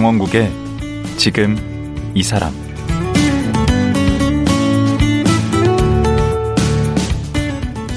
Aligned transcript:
강원국의 0.00 0.50
지금 1.18 1.58
이 2.14 2.22
사람 2.22 2.54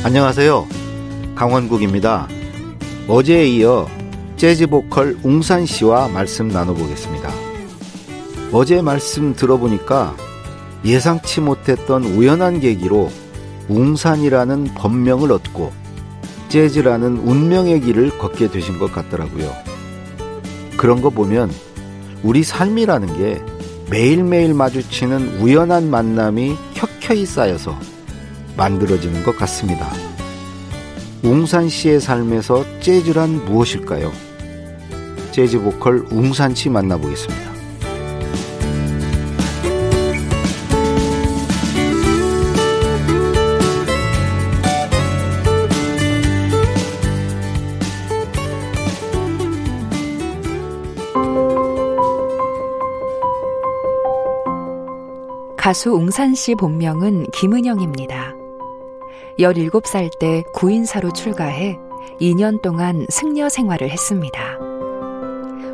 안녕하세요. 0.04 0.68
강원국입니다. 1.34 2.28
어제에 3.08 3.48
이어 3.48 3.88
재즈 4.36 4.68
보컬 4.68 5.18
웅산 5.24 5.66
씨와 5.66 6.10
말씀 6.10 6.50
나눠보겠습니다. 6.50 7.32
어제 8.52 8.82
말씀 8.82 9.34
들어보니까 9.34 10.14
예상치 10.84 11.40
못했던 11.40 12.04
우연한 12.04 12.60
계기로 12.60 13.10
웅산이라는 13.70 14.74
법명을 14.76 15.32
얻고 15.32 15.72
재즈라는 16.50 17.20
운명의 17.20 17.80
길을 17.80 18.18
걷게 18.18 18.52
되신 18.52 18.78
것 18.78 18.92
같더라고요. 18.92 19.54
그런 20.76 21.02
거 21.02 21.10
보면 21.10 21.50
우리 22.24 22.44
삶이라는 22.44 23.18
게 23.18 23.42
매일매일 23.90 24.54
마주치는 24.54 25.42
우연한 25.42 25.90
만남이 25.90 26.56
켜켜이 26.74 27.26
쌓여서 27.26 27.78
만들어지는 28.56 29.24
것 29.24 29.36
같습니다. 29.38 29.92
웅산 31.22 31.70
씨의 31.70 32.00
삶에서 32.00 32.66
재즈란 32.80 33.46
무엇일까요? 33.46 34.12
재즈 35.32 35.60
보컬 35.62 36.06
웅산 36.12 36.56
씨 36.56 36.70
만나보겠습니다. 36.70 37.53
가수 55.74 55.90
웅산 55.90 56.36
씨 56.36 56.54
본명은 56.54 57.32
김은영입니다. 57.34 58.36
17살 59.40 60.20
때 60.20 60.44
구인사로 60.54 61.12
출가해 61.14 61.80
2년 62.22 62.62
동안 62.62 63.08
승려 63.10 63.50
생활을 63.50 63.90
했습니다. 63.90 64.60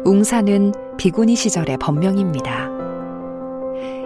웅산은 0.06 0.72
비구니 0.98 1.36
시절의 1.36 1.80
법명입니다. 1.80 2.70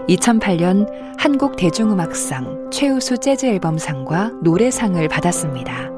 2008년 0.09 0.89
한국 1.19 1.57
대중음악상 1.57 2.71
최우수 2.71 3.19
재즈 3.19 3.45
앨범상과 3.45 4.31
노래상을 4.41 5.07
받았습니다. 5.07 5.91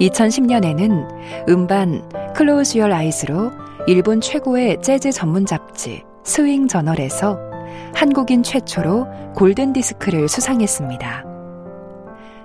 2010년에는 0.00 1.48
음반 1.48 2.02
Close 2.34 2.78
Your 2.78 2.90
Eyes로 2.90 3.52
일본 3.86 4.20
최고의 4.20 4.82
재즈 4.82 5.12
전문 5.12 5.46
잡지 5.46 6.02
스윙 6.24 6.66
저널에서 6.66 7.47
한국인 7.94 8.42
최초로 8.42 9.06
골든 9.34 9.72
디스크를 9.72 10.28
수상했습니다. 10.28 11.24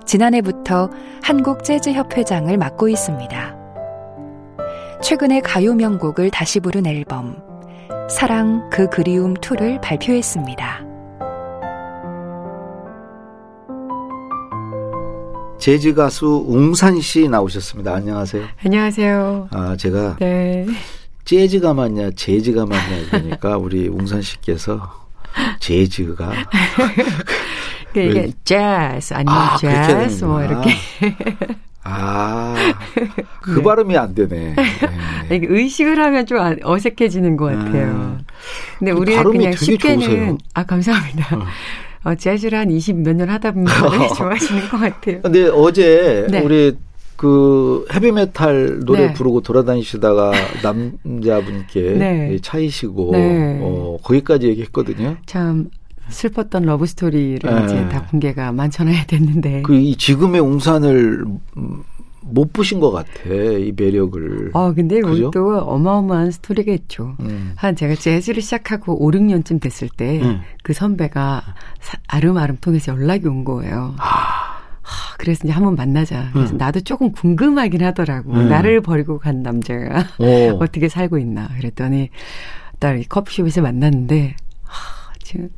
지난해부터 0.06 0.90
한국 1.22 1.64
재즈 1.64 1.92
협회장을 1.92 2.56
맡고 2.58 2.90
있습니다. 2.90 3.58
최근에 5.02 5.42
가요 5.42 5.74
명곡을 5.76 6.32
다시 6.32 6.60
부른 6.60 6.86
앨범 6.86 7.38
사랑 8.10 8.70
그 8.70 8.90
그리움 8.90 9.34
2를 9.36 9.80
발표했습니다. 9.82 10.86
재즈 15.60 15.94
가수 15.94 16.44
웅산 16.46 17.00
씨 17.00 17.30
나오셨습니다. 17.30 17.94
안녕하세요. 17.94 18.44
안녕하세요. 18.66 19.48
아, 19.52 19.78
제가 19.78 20.18
네. 20.20 20.66
재즈가 21.24 21.74
맞냐, 21.74 22.12
재즈가 22.12 22.66
맞냐 22.66 23.10
그러니까 23.10 23.58
우리 23.58 23.88
웅산 23.88 24.22
씨께서 24.22 25.03
재즈가 25.64 26.34
이게 27.96 28.32
재즈 28.44 29.14
아니면 29.14 29.34
아, 29.34 29.56
재즈 29.58 30.26
뭐. 30.26 30.44
이렇게 30.44 30.72
아, 31.86 32.56
그 33.42 33.52
네. 33.58 33.64
발음이 33.64 33.98
안 33.98 34.14
되네. 34.16 34.56
네. 35.30 35.36
이게 35.36 35.48
의식을 35.50 36.00
하면 36.04 36.26
좀 36.26 36.40
아- 36.40 36.56
어색해지는 36.64 37.38
것 37.38 37.46
같아요. 37.46 37.86
음. 37.86 38.20
근데 38.80 38.94
그 38.94 39.00
우리는 39.00 39.24
그냥 39.24 39.52
쉽게는 39.54 40.00
좋으세요. 40.06 40.38
아 40.54 40.64
감사합니다. 40.66 41.36
어. 41.38 41.46
어, 42.06 42.16
재즈를 42.16 42.60
한 42.60 42.70
20 42.72 42.98
몇 43.04 43.16
년 43.16 43.30
하다 43.30 43.52
보면 43.52 43.68
좋아하시는 44.18 44.70
것 44.70 44.78
같아요. 44.80 45.22
근데 45.22 45.48
어제 45.50 46.26
네. 46.30 46.40
우리 46.42 46.76
그 47.16 47.86
헤비메탈 47.94 48.82
노래 48.86 49.08
네. 49.08 49.14
부르고 49.14 49.42
돌아다니시다가 49.42 50.32
남자분께 50.64 51.82
네. 51.94 52.38
차이시고 52.42 53.10
네. 53.12 53.60
어, 53.62 53.98
거기까지 54.04 54.48
얘기했거든요. 54.48 55.16
참 55.26 55.70
슬펐던 56.10 56.64
러브 56.64 56.86
스토리를 56.86 57.50
네. 57.50 57.66
이제 57.66 57.90
다 57.90 58.06
공개가 58.10 58.52
만천하야 58.52 59.06
됐는데. 59.06 59.62
그 59.64 59.74
이 59.74 59.96
지금의 59.96 60.42
웅산을 60.42 61.24
음, 61.58 61.84
못 62.26 62.52
보신 62.54 62.80
것 62.80 62.92
같아 62.92 63.10
이 63.30 63.74
매력을. 63.76 64.52
어 64.54 64.74
근데 64.74 65.02
그죠? 65.02 65.30
또 65.32 65.58
어마어마한 65.60 66.32
스토리가 66.32 66.72
있죠. 66.74 67.16
음. 67.20 67.52
한 67.56 67.76
제가 67.76 67.96
재즈를 67.96 68.42
시작하고 68.42 69.04
5, 69.06 69.12
6년쯤 69.12 69.62
됐을 69.62 69.90
때그 69.96 70.26
음. 70.26 70.42
선배가 70.74 71.42
사- 71.82 71.98
아름아름 72.08 72.58
통해서 72.62 72.94
연락이 72.94 73.28
온 73.28 73.44
거예요. 73.44 73.94
아, 73.98 74.04
하, 74.08 74.43
그래서 75.18 75.42
이제 75.46 75.54
한번 75.54 75.76
만나자. 75.76 76.30
그래서 76.34 76.54
음. 76.54 76.58
나도 76.58 76.82
조금 76.82 77.12
궁금하긴 77.12 77.84
하더라고. 77.84 78.32
음. 78.34 78.50
나를 78.50 78.82
버리고 78.82 79.20
간 79.20 79.42
남자가 79.44 80.00
어. 80.20 80.58
어떻게 80.60 80.90
살고 80.90 81.18
있나. 81.18 81.50
그랬더니 81.58 82.10
딸 82.80 83.04
커피숍에서 83.08 83.62
만났는데 83.62 84.36
하, 84.64 85.14
지금, 85.22 85.50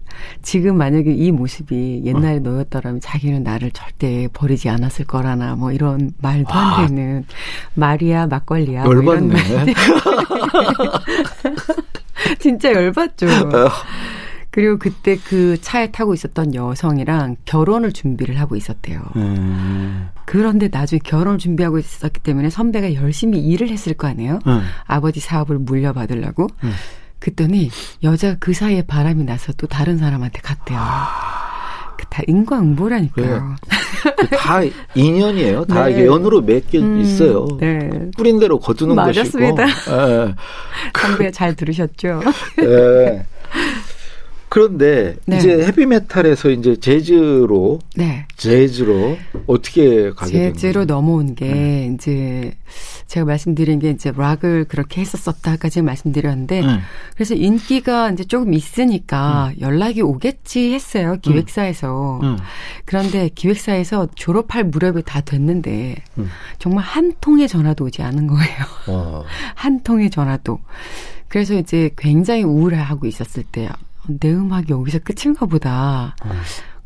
지금 0.42 0.78
만약에 0.78 1.12
이 1.12 1.32
모습이 1.32 2.02
어. 2.04 2.08
옛날에 2.08 2.40
너였더라면 2.40 3.02
자기는 3.02 3.44
나를 3.44 3.72
절대 3.72 4.28
버리지 4.34 4.70
않았을 4.70 5.06
거라나 5.06 5.56
뭐 5.56 5.72
이런 5.72 6.12
말도 6.22 6.54
아. 6.54 6.78
안 6.80 6.88
되는 6.96 7.26
말이야 7.74 8.28
막걸리야 8.28 8.84
뭐 8.84 8.94
이런. 8.94 9.30
말 9.30 9.38
진짜 12.40 12.74
열받죠. 12.74 13.28
어. 14.56 14.62
그리고 14.66 14.78
그때 14.78 15.18
그 15.18 15.60
차에 15.60 15.92
타고 15.92 16.14
있었던 16.14 16.56
여성이랑 16.56 17.36
결혼을 17.44 17.92
준비를 17.92 18.40
하고 18.40 18.56
있었대요. 18.56 19.02
음. 19.18 20.08
그런데 20.24 20.70
나중에 20.72 21.00
결혼을 21.04 21.40
준비하고 21.40 21.78
있었기 21.78 22.22
때문에 22.22 22.50
선배가 22.50 22.94
열심히 22.94 23.40
일을 23.40 23.68
했을 23.70 23.94
거 23.94 24.08
아니에요? 24.08 24.40
음. 24.48 24.62
아버지 24.86 25.20
사업을 25.20 25.60
물려받으려고. 25.60 26.48
음. 26.64 26.72
그랬더니 27.20 27.70
여자가 28.04 28.38
그 28.40 28.54
사이에 28.54 28.84
바람이 28.84 29.26
나서 29.26 29.52
또 29.54 29.68
다른 29.68 29.98
사람한테 29.98 30.40
갔대요. 30.42 30.80
그다 31.98 32.24
인과응보라니까요. 32.28 33.56
그다 34.18 34.62
인연이에요. 34.94 35.66
다 35.66 35.86
네. 35.88 36.06
연으로 36.06 36.42
맺겨 36.42 36.80
음, 36.80 37.00
있어요. 37.02 37.48
네. 37.60 37.90
뿌린 38.16 38.40
대로 38.40 38.60
거두는 38.60 38.96
맞았습니다. 38.96 39.66
것이고. 39.66 39.92
예. 39.92 40.36
선배 40.98 41.32
잘 41.32 41.56
들으셨죠? 41.56 42.22
예. 42.62 43.26
그런데 44.56 45.18
네. 45.26 45.38
이제 45.38 45.66
헤비메탈에서 45.66 46.50
이제 46.52 46.78
재즈로 46.78 47.80
네. 47.98 48.26
재즈로 48.38 49.18
어떻게 49.48 50.12
가게 50.12 50.32
된 50.32 50.54
재즈로? 50.54 50.86
넘어온 50.86 51.36
게 51.36 51.46
네. 51.46 51.92
이제 51.94 52.56
제가 53.08 53.26
말씀드린 53.26 53.80
게 53.80 53.90
이제 53.90 54.14
락을 54.16 54.64
그렇게 54.64 55.02
했었었다까지 55.02 55.82
말씀드렸는데 55.82 56.62
음. 56.62 56.80
그래서 57.16 57.36
인기가 57.36 58.10
이제 58.12 58.24
조금 58.24 58.54
있으니까 58.54 59.52
연락이 59.60 60.02
오겠지 60.02 60.72
했어요 60.72 61.18
기획사에서 61.22 62.22
음. 62.24 62.38
그런데 62.86 63.30
기획사에서 63.36 64.08
졸업할 64.16 64.64
무렵이 64.64 65.04
다 65.04 65.20
됐는데 65.20 65.96
음. 66.18 66.30
정말 66.60 66.86
한 66.86 67.12
통의 67.20 67.50
전화도 67.50 67.84
오지 67.84 68.04
않은 68.04 68.28
거예요 68.28 68.66
어. 68.88 69.24
한 69.54 69.84
통의 69.84 70.10
전화도 70.10 70.60
그래서 71.28 71.56
이제 71.56 71.90
굉장히 71.98 72.44
우울해하고 72.44 73.06
있었을 73.06 73.44
때 73.44 73.68
내 74.08 74.32
음악이 74.34 74.72
여기서 74.72 75.00
끝인가 75.00 75.46
보다 75.46 76.16
음. 76.26 76.32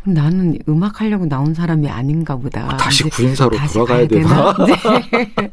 그럼 0.01 0.13
나는 0.13 0.57
음악 0.69 1.01
하려고 1.01 1.25
나온 1.25 1.53
사람이 1.53 1.89
아닌가 1.89 2.35
보다 2.37 2.67
다시 2.77 3.03
이제 3.07 3.09
구인사로 3.09 3.57
다시 3.57 3.73
돌아가야 3.73 3.97
가야 3.97 4.07
되나? 4.07 4.53
네. 4.65 5.51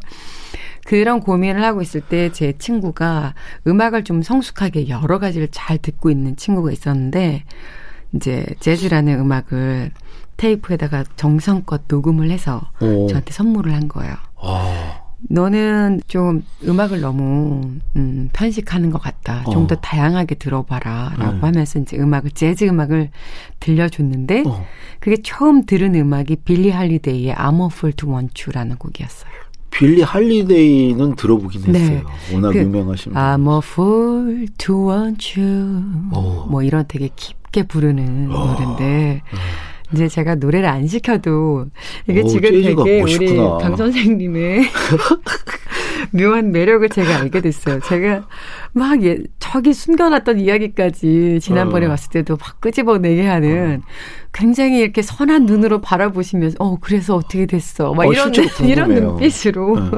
그런 0.87 1.19
고민을 1.21 1.65
하고 1.65 1.83
있을 1.83 2.01
때 2.01 2.31
제 2.31 2.53
친구가 2.59 3.35
음악을 3.67 4.05
좀 4.05 4.23
성숙하게 4.23 4.89
여러 4.89 5.19
가지를 5.19 5.49
잘 5.51 5.79
듣고 5.79 6.11
있는 6.11 6.37
친구가 6.37 6.71
있었는데 6.71 7.43
이제 8.15 8.47
재즈라는 8.61 9.19
음악을 9.19 9.91
테이프에다가 10.37 11.05
정성껏 11.17 11.83
녹음을 11.89 12.31
해서 12.31 12.71
오. 12.81 13.09
저한테 13.09 13.33
선물을 13.33 13.73
한 13.75 13.89
거예요. 13.89 14.15
아. 14.41 15.01
너는 15.29 16.03
좀 16.07 16.45
음악을 16.65 17.01
너무 17.01 17.79
음, 17.97 18.29
편식하는 18.33 18.91
것 18.91 19.01
같다. 19.01 19.45
좀 19.51 19.65
어. 19.65 19.67
더 19.67 19.75
다양하게 19.77 20.37
들어봐라라고 20.37 21.37
음. 21.39 21.43
하면서 21.43 21.79
이제 21.79 21.97
음악을 21.97 22.31
재즈 22.31 22.65
음악을 22.65 23.11
들려줬는데 23.61 24.45
어. 24.47 24.65
그게 25.01 25.17
처음 25.23 25.65
들은 25.65 25.95
음악이 25.95 26.37
빌리 26.45 26.71
할리데이의 26.71 27.35
I'm 27.35 27.61
a 27.63 27.69
Fool 27.73 27.93
to 27.95 28.11
Want 28.11 28.45
You라는 28.45 28.77
곡이었어요. 28.77 29.31
빌리 29.71 30.03
할리데이는 30.03 31.17
들어보긴 31.17 31.73
네. 31.73 31.79
했어요. 31.81 32.07
워낙 32.33 32.53
그, 32.53 32.59
유명하신 32.61 33.13
분. 33.13 33.23
I'm 33.23 33.53
a 33.53 33.59
fool 33.59 34.47
to 34.57 34.89
want 34.91 35.39
you. 35.39 35.83
오. 36.15 36.47
뭐 36.49 36.63
이런 36.63 36.87
되게 36.89 37.11
깊게 37.15 37.65
부르는 37.65 38.31
어. 38.31 38.47
노래인데 38.53 39.23
이제 39.93 40.09
제가 40.09 40.35
노래를 40.37 40.69
안 40.69 40.87
시켜도 40.87 41.67
이게 42.09 42.23
오, 42.23 42.27
지금 42.29 42.51
되게 42.51 43.01
멋있구나. 43.01 43.55
우리 43.55 43.63
강 43.63 43.77
선생님의 43.77 44.63
묘한 46.13 46.51
매력을 46.53 46.89
제가 46.89 47.19
알게 47.19 47.41
됐어요. 47.41 47.81
제가 47.81 48.27
막 48.73 49.03
예, 49.05 49.19
저기 49.39 49.73
숨겨놨던 49.73 50.41
이야기까지 50.41 51.39
지난번에 51.41 51.87
어. 51.87 51.91
왔을 51.91 52.11
때도 52.11 52.37
막 52.37 52.61
끄집어내게 52.61 53.27
하는 53.27 53.83
굉장히 54.33 54.79
이렇게 54.81 55.03
선한 55.03 55.47
눈으로 55.47 55.81
바라보시면서 55.81 56.57
어 56.59 56.79
그래서 56.81 57.17
어떻게 57.17 57.47
됐어 57.47 57.95
막 57.95 58.07
어, 58.07 58.13
이런 58.13 58.33
이런. 58.65 58.95
눈빛으로 58.95 59.79
네. 59.79 59.91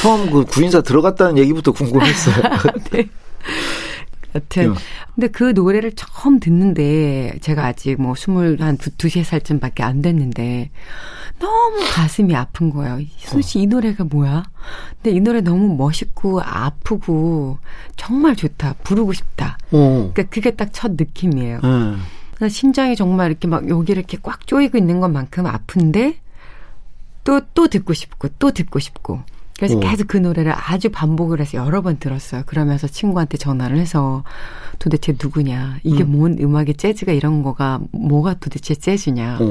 처음 0.00 0.30
그 0.30 0.44
구인사 0.44 0.80
들어갔다는 0.82 1.38
얘기부터 1.38 1.72
궁금했어요. 1.72 2.36
네. 2.92 3.08
여튼 4.38 4.70
음. 4.70 4.74
근데 5.14 5.28
그 5.28 5.52
노래를 5.52 5.92
처음 5.94 6.40
듣는데 6.40 7.38
제가 7.40 7.66
아직 7.66 8.00
뭐 8.00 8.14
스물 8.14 8.56
한 8.60 8.76
두, 8.78 8.90
두세 8.96 9.22
살쯤밖에 9.24 9.82
안 9.82 10.00
됐는데 10.02 10.70
너무 11.38 11.76
가슴이 11.92 12.34
아픈 12.34 12.70
거예요. 12.70 12.98
희순 13.00 13.42
씨이 13.42 13.66
노래가 13.66 14.04
뭐야? 14.04 14.44
근데 15.02 15.16
이 15.16 15.20
노래 15.20 15.40
너무 15.40 15.76
멋있고 15.76 16.40
아프고 16.40 17.58
정말 17.96 18.34
좋다. 18.34 18.74
부르고 18.84 19.12
싶다. 19.12 19.58
어. 19.70 20.10
그러니까 20.12 20.22
그게 20.24 20.52
딱 20.52 20.68
첫 20.72 20.92
느낌이에요. 20.92 21.60
네. 21.60 21.96
그래서 22.36 22.54
심장이 22.54 22.94
정말 22.94 23.30
이렇게 23.30 23.48
막 23.48 23.68
여기를 23.68 23.98
이렇게 24.00 24.16
꽉 24.22 24.46
조이고 24.46 24.78
있는 24.78 25.00
것만큼 25.00 25.44
아픈데 25.46 26.20
또, 27.24 27.40
또 27.52 27.66
듣고 27.66 27.94
싶고 27.94 28.28
또 28.38 28.52
듣고 28.52 28.78
싶고. 28.78 29.20
그래서 29.58 29.76
오. 29.76 29.80
계속 29.80 30.06
그 30.06 30.16
노래를 30.16 30.54
아주 30.56 30.88
반복을 30.88 31.40
해서 31.40 31.58
여러 31.58 31.82
번 31.82 31.98
들었어요. 31.98 32.44
그러면서 32.46 32.86
친구한테 32.86 33.38
전화를 33.38 33.76
해서 33.76 34.22
도대체 34.78 35.16
누구냐. 35.20 35.80
이게 35.82 36.04
음. 36.04 36.12
뭔 36.12 36.36
음악의 36.40 36.74
재즈가 36.76 37.10
이런 37.10 37.42
거가 37.42 37.80
뭐가 37.90 38.34
도대체 38.34 38.76
재즈냐. 38.76 39.38
어. 39.40 39.48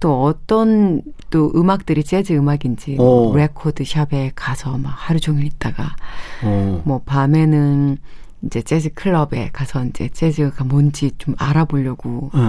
또 0.00 0.22
어떤 0.22 1.02
또 1.28 1.52
음악들이 1.54 2.02
재즈 2.02 2.32
음악인지 2.32 2.96
어. 2.98 3.32
레코드 3.36 3.84
shop에 3.84 4.32
가서 4.34 4.78
막 4.78 4.94
하루 4.94 5.20
종일 5.20 5.44
있다가 5.44 5.94
어. 6.42 6.82
뭐 6.86 7.02
밤에는 7.04 7.98
이제 8.42 8.62
재즈 8.62 8.94
클럽에 8.94 9.50
가서 9.52 9.84
이제 9.84 10.08
재즈가 10.08 10.64
뭔지 10.64 11.10
좀 11.18 11.34
알아보려고 11.38 12.30
네. 12.34 12.40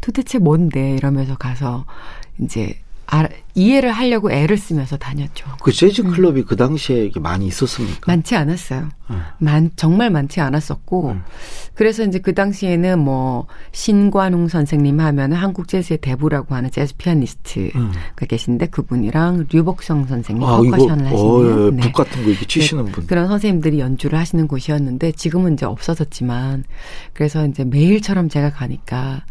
도대체 0.00 0.38
뭔데 0.38 0.96
이러면서 0.96 1.36
가서 1.36 1.84
이제 2.40 2.76
알- 3.06 3.28
이해를 3.54 3.92
하려고 3.92 4.32
애를 4.32 4.56
쓰면서 4.56 4.96
다녔죠. 4.96 5.44
그 5.62 5.70
재즈 5.72 6.04
클럽이 6.04 6.44
그 6.44 6.56
당시에 6.56 7.10
많이 7.20 7.46
있었습니까? 7.46 8.00
많지 8.06 8.34
않았어요. 8.34 8.88
네. 9.10 9.16
많 9.38 9.70
정말 9.76 10.08
많지 10.08 10.40
않았었고 10.40 11.10
음. 11.10 11.22
그래서 11.74 12.02
이제 12.04 12.18
그 12.18 12.32
당시에는 12.34 12.98
뭐 12.98 13.46
신관웅 13.72 14.48
선생님 14.48 15.00
하면은 15.00 15.36
한국 15.36 15.68
재즈의 15.68 15.98
대부라고 15.98 16.54
하는 16.54 16.70
재즈 16.70 16.96
피아니스트가 16.96 17.78
음. 17.78 17.92
계신데 18.16 18.68
그분이랑 18.68 19.48
류복성 19.52 20.06
선생님 20.06 20.42
아, 20.48 20.56
퍼커션을 20.56 21.06
하시는 21.06 21.12
어, 21.30 21.66
예, 21.66 21.70
네. 21.72 21.82
북 21.82 21.92
같은 21.92 22.22
거 22.24 22.30
이렇게 22.30 22.46
치시는 22.46 22.86
분. 22.86 23.06
그런 23.06 23.28
선생님들이 23.28 23.80
연주를 23.80 24.18
하시는 24.18 24.48
곳이었는데 24.48 25.12
지금은 25.12 25.54
이제 25.54 25.66
없어졌지만 25.66 26.64
그래서 27.12 27.46
이제 27.46 27.64
매일처럼 27.64 28.30
제가 28.30 28.50
가니까 28.50 29.24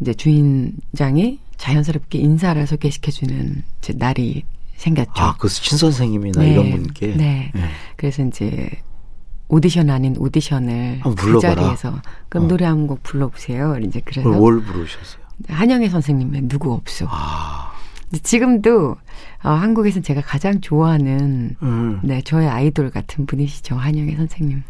이제 0.00 0.12
주인장이 0.14 1.38
자연스럽게 1.60 2.18
인사를 2.18 2.66
소개시켜주는 2.66 3.62
이제 3.78 3.92
날이 3.96 4.44
생겼죠. 4.76 5.12
아, 5.16 5.36
그신 5.36 5.76
선생님이나 5.76 6.40
네. 6.40 6.52
이런 6.52 6.70
분께. 6.70 7.14
네. 7.14 7.52
예. 7.54 7.60
그래서 7.96 8.24
이제 8.24 8.70
오디션 9.48 9.90
아닌 9.90 10.16
오디션을 10.18 11.00
그. 11.16 11.38
자리에서 11.40 12.00
그럼 12.30 12.44
어. 12.44 12.48
노래 12.48 12.64
한 12.64 12.86
곡 12.86 13.02
불러보세요. 13.02 13.76
이제 13.84 14.00
그래서 14.02 14.26
뭘 14.28 14.62
부르셨어요? 14.62 15.20
한영애 15.48 15.90
선생님의 15.90 16.48
누구 16.48 16.72
없어. 16.72 17.06
아, 17.10 17.72
지금도 18.22 18.96
어, 19.42 19.48
한국에서 19.50 20.00
제가 20.00 20.22
가장 20.22 20.60
좋아하는 20.62 21.56
음. 21.62 22.00
네 22.02 22.22
저의 22.22 22.48
아이돌 22.48 22.90
같은 22.90 23.26
분이시죠 23.26 23.76
한영애 23.76 24.16
선생님. 24.16 24.62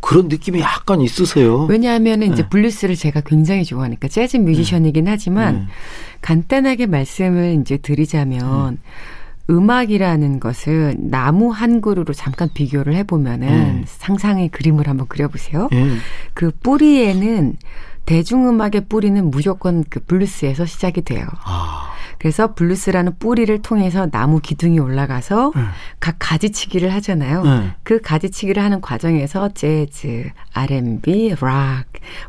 그런 0.00 0.28
느낌이 0.28 0.60
약간 0.60 1.00
있으세요. 1.00 1.64
왜냐하면 1.64 2.22
이제 2.22 2.42
네. 2.42 2.48
블루스를 2.48 2.96
제가 2.96 3.22
굉장히 3.22 3.64
좋아하니까 3.64 4.08
재즈 4.08 4.36
뮤지션이긴 4.36 5.08
하지만 5.08 5.54
네. 5.54 5.66
간단하게 6.20 6.86
말씀을 6.86 7.58
이제 7.60 7.76
드리자면 7.76 8.78
음악이라는 9.48 10.40
것은 10.40 11.10
나무 11.10 11.50
한 11.50 11.80
그루로 11.80 12.12
잠깐 12.14 12.48
비교를 12.52 12.94
해보면은 12.94 13.48
음. 13.48 13.84
상상의 13.86 14.48
그림을 14.48 14.88
한번 14.88 15.06
그려보세요. 15.06 15.68
예. 15.72 15.88
그 16.34 16.50
뿌리에는 16.62 17.56
대중음악의 18.06 18.86
뿌리는 18.88 19.30
무조건 19.30 19.84
그 19.88 20.00
블루스에서 20.00 20.64
시작이 20.64 21.02
돼요. 21.02 21.26
아, 21.44 21.90
그래서 22.18 22.54
블루스라는 22.54 23.18
뿌리를 23.18 23.60
통해서 23.62 24.08
나무 24.10 24.40
기둥이 24.40 24.78
올라가서 24.78 25.52
네. 25.54 25.62
각 26.00 26.16
가지치기를 26.18 26.92
하잖아요. 26.94 27.42
네. 27.42 27.70
그 27.82 28.00
가지치기를 28.00 28.62
하는 28.62 28.80
과정에서 28.80 29.50
재즈, 29.52 30.30
R&B, 30.54 31.34
락, 31.40 31.84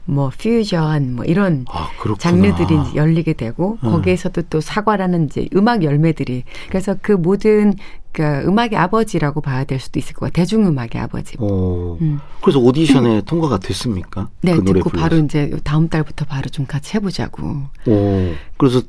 뭐 0.06 0.32
퓨전, 0.38 1.16
뭐 1.16 1.26
이런 1.26 1.66
아. 1.70 1.90
장르들이 2.18 2.96
열리게 2.96 3.34
되고 3.34 3.78
음. 3.84 3.92
거기에서도 3.92 4.42
또 4.50 4.60
사과라는 4.60 5.26
이제 5.26 5.48
음악 5.56 5.84
열매들이 5.84 6.44
그래서 6.68 6.96
그 7.02 7.14
모든 7.14 7.74
그 8.18 8.24
음악의 8.24 8.76
아버지라고 8.76 9.42
봐야 9.42 9.64
될 9.64 9.80
수도 9.80 10.00
있을 10.00 10.16
것 10.16 10.26
같아요. 10.26 10.44
대중음악의 10.44 10.90
아버지. 10.96 11.36
어, 11.38 12.00
음. 12.02 12.20
그래서 12.42 12.58
오디션에 12.58 13.22
통과가 13.22 13.60
됐습니까? 13.60 14.30
네, 14.42 14.56
그 14.56 14.64
듣고 14.64 14.90
불러서. 14.90 14.98
바로 14.98 15.18
이제 15.24 15.52
다음 15.64 15.88
달부터 15.88 16.26
바로 16.26 16.50
좀 16.50 16.66
같이 16.66 16.96
해보자고. 16.96 17.48
오, 17.86 18.34
그래서 18.58 18.82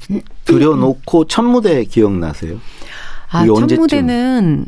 들여놓고 0.46 1.26
첫 1.26 1.42
무대 1.42 1.84
기억나세요? 1.84 2.58
아, 3.28 3.44
첫 3.44 3.54
언제쯤? 3.54 3.82
무대는 3.82 4.64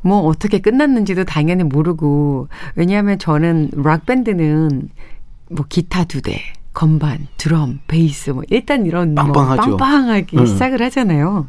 뭐 0.00 0.20
어떻게 0.20 0.58
끝났는지도 0.58 1.24
당연히 1.24 1.64
모르고 1.64 2.48
왜냐하면 2.76 3.18
저는 3.18 3.72
락 3.74 4.06
밴드는 4.06 4.88
뭐 5.50 5.66
기타 5.68 6.04
두 6.04 6.22
대, 6.22 6.40
건반, 6.72 7.26
드럼, 7.36 7.80
베이스 7.86 8.30
뭐 8.30 8.42
일단 8.48 8.86
이런 8.86 9.14
빵빵하죠. 9.14 9.68
뭐 9.68 9.76
빵빵하게 9.76 10.38
음. 10.38 10.46
시작을 10.46 10.80
하잖아요. 10.80 11.46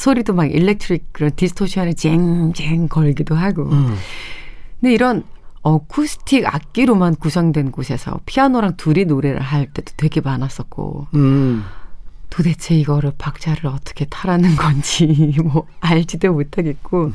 소리도 0.00 0.32
막 0.32 0.46
electric 0.46 1.12
그런 1.12 1.30
distortion에 1.36 1.92
쟁쟁 1.92 2.88
걸기도 2.88 3.34
하고. 3.34 3.64
음. 3.70 3.94
근데 4.80 4.94
이런 4.94 5.24
어쿠스틱 5.62 6.46
악기로만 6.46 7.16
구성된 7.16 7.70
곳에서 7.70 8.18
피아노랑 8.24 8.78
둘이 8.78 9.04
노래를 9.04 9.40
할 9.42 9.66
때도 9.66 9.92
되게 9.98 10.22
많았었고 10.22 11.08
음. 11.14 11.64
도대체 12.30 12.74
이거를 12.76 13.12
박자를 13.18 13.66
어떻게 13.66 14.06
타라는 14.06 14.56
건지 14.56 15.34
뭐 15.44 15.66
알지도 15.80 16.32
못하겠고 16.32 17.12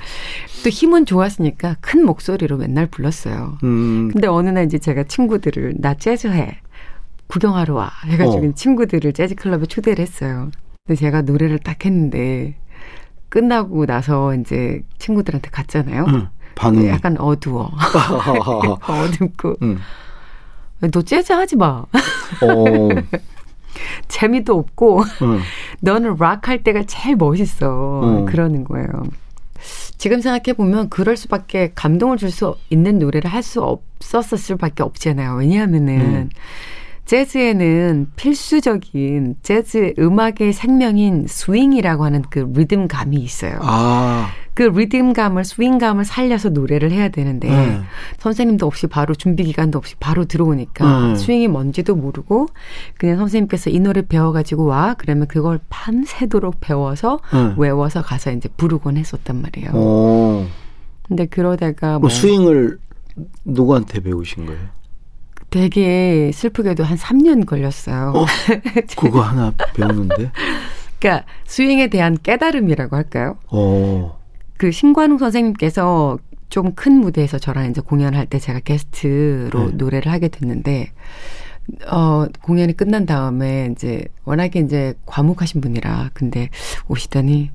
또 0.63 0.69
힘은 0.69 1.07
좋았으니까 1.07 1.77
큰 1.81 2.05
목소리로 2.05 2.57
맨날 2.57 2.85
불렀어요. 2.85 3.57
음. 3.63 4.11
근데 4.11 4.27
어느 4.27 4.49
날 4.49 4.65
이제 4.65 4.77
제가 4.77 5.05
친구들을 5.05 5.77
나 5.79 5.95
재즈해 5.95 6.59
구경하러 7.25 7.73
와 7.73 7.91
해가지고 8.05 8.49
어. 8.49 8.51
친구들을 8.53 9.11
재즈 9.13 9.33
클럽에 9.33 9.65
초대를 9.65 10.03
했어요. 10.03 10.51
근데 10.85 10.99
제가 10.99 11.23
노래를 11.23 11.57
딱 11.57 11.83
했는데 11.83 12.59
끝나고 13.39 13.85
나서 13.85 14.33
이제 14.33 14.81
친구들한테 14.97 15.49
갔잖아요. 15.49 16.05
음. 16.05 16.27
반응. 16.55 16.87
약간 16.87 17.17
어두워 17.19 17.69
어둡고 18.87 19.57
음. 19.61 19.77
너 20.79 21.01
재즈 21.01 21.33
하지 21.33 21.57
마 21.57 21.67
어. 21.79 21.85
재미도 24.07 24.57
없고 24.57 25.01
음. 25.21 25.41
너는 25.81 26.15
락 26.17 26.47
할 26.47 26.63
때가 26.63 26.83
제일 26.87 27.17
멋있어. 27.17 28.01
음. 28.03 28.25
그러는 28.25 28.63
거예요. 28.63 28.87
지금 29.97 30.21
생각해 30.21 30.55
보면 30.55 30.87
그럴 30.89 31.17
수밖에 31.17 31.71
감동을 31.75 32.15
줄 32.17 32.31
수 32.31 32.55
있는 32.69 32.99
노래를 32.99 33.29
할 33.29 33.43
수 33.43 33.61
없었을 33.61 34.37
수밖에 34.37 34.81
없잖아요. 34.81 35.35
왜냐하면은 35.35 35.99
음. 35.99 36.29
재즈에는 37.05 38.07
필수적인 38.15 39.35
재즈 39.43 39.93
음악의 40.00 40.53
생명인 40.53 41.25
스윙이라고 41.27 42.03
하는 42.03 42.24
그 42.29 42.51
리듬감이 42.53 43.17
있어요. 43.17 43.59
아. 43.62 44.27
그 44.55 44.63
리듬감을 44.63 45.43
스윙감을 45.43 46.05
살려서 46.05 46.50
노래를 46.50 46.89
해야 46.91 47.09
되는데 47.09 47.50
네. 47.50 47.81
선생님도 48.19 48.65
없이 48.65 48.88
바로 48.88 49.13
준비 49.13 49.43
기간도 49.43 49.77
없이 49.77 49.95
바로 50.00 50.24
들어오니까 50.24 51.07
네. 51.07 51.15
스윙이 51.15 51.50
뭔지도 51.50 51.93
모르고 51.95 52.47
그냥 52.97 53.17
선생님께서 53.17 53.69
이 53.69 53.79
노래 53.81 54.01
배워가지고 54.01 54.65
와 54.65 54.95
그러면 54.97 55.27
그걸 55.27 55.59
밤새도록 55.69 56.62
배워서 56.62 57.19
네. 57.33 57.53
외워서 57.57 58.01
가서 58.01 58.31
이제 58.31 58.47
부르곤 58.55 58.95
했었단 58.95 59.41
말이에요. 59.41 59.71
어. 59.74 60.47
근데 61.05 61.25
그러다가 61.25 62.00
그뭐 62.00 62.09
스윙을 62.09 62.79
누구한테 63.43 64.00
배우신 64.00 64.45
거예요? 64.45 64.62
되게 65.55 66.31
슬프게도 66.33 66.83
한 66.83 66.97
3년 66.97 67.45
걸렸어요. 67.45 68.12
어? 68.13 68.25
그거 68.97 69.21
하나 69.21 69.53
배우는데? 69.74 70.29
그러니까 71.00 71.25
스윙에 71.45 71.88
대한 71.88 72.17
깨달음이라고 72.21 72.93
할까요? 72.93 73.38
어. 73.47 74.19
그 74.57 74.71
신관웅 74.71 75.17
선생님께서 75.17 76.19
좀 76.50 76.74
큰 76.75 77.00
무대에서 77.00 77.39
저랑 77.39 77.69
이제 77.69 77.79
공연할 77.79 78.25
때 78.25 78.38
제가 78.38 78.59
게스트로 78.59 79.71
네. 79.71 79.75
노래를 79.75 80.12
하게 80.12 80.27
됐는데 80.27 80.91
어 81.89 82.25
공연이 82.41 82.75
끝난 82.75 83.05
다음에 83.05 83.69
이제 83.71 84.05
워낙에 84.25 84.59
이제 84.59 84.93
과묵하신 85.05 85.62
분이라 85.62 86.12
근데 86.13 86.50
오시더니 86.89 87.50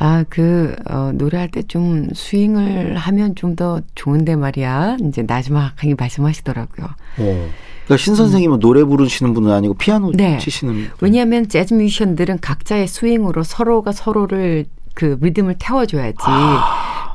아, 0.00 0.24
그, 0.28 0.76
어, 0.88 1.10
노래할 1.14 1.50
때 1.50 1.62
좀 1.62 2.08
스윙을 2.14 2.96
하면 2.96 3.34
좀 3.34 3.56
더 3.56 3.80
좋은데 3.96 4.36
말이야. 4.36 4.98
이제 5.08 5.22
나지막하게 5.26 5.94
말씀하시더라고요. 5.98 6.86
어. 6.86 7.48
그러니까 7.84 7.96
신 7.96 8.14
선생님은 8.14 8.60
노래 8.60 8.84
부르시는 8.84 9.34
분은 9.34 9.50
아니고 9.50 9.74
피아노 9.74 10.12
네. 10.12 10.38
치시는 10.38 10.74
분. 10.74 10.90
왜냐하면 11.00 11.48
재즈 11.48 11.74
뮤지션들은 11.74 12.38
각자의 12.40 12.86
스윙으로 12.86 13.42
서로가 13.42 13.90
서로를 13.92 14.66
그 14.94 15.18
리듬을 15.20 15.56
태워줘야지 15.58 16.16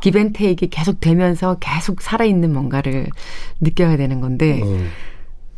기벤테이크 0.01 0.67
계속 0.69 0.99
되면서 0.99 1.57
계속 1.59 2.01
살아있는 2.01 2.51
뭔가를 2.51 3.07
느껴야 3.61 3.95
되는 3.97 4.19
건데 4.19 4.61
어. 4.63 4.77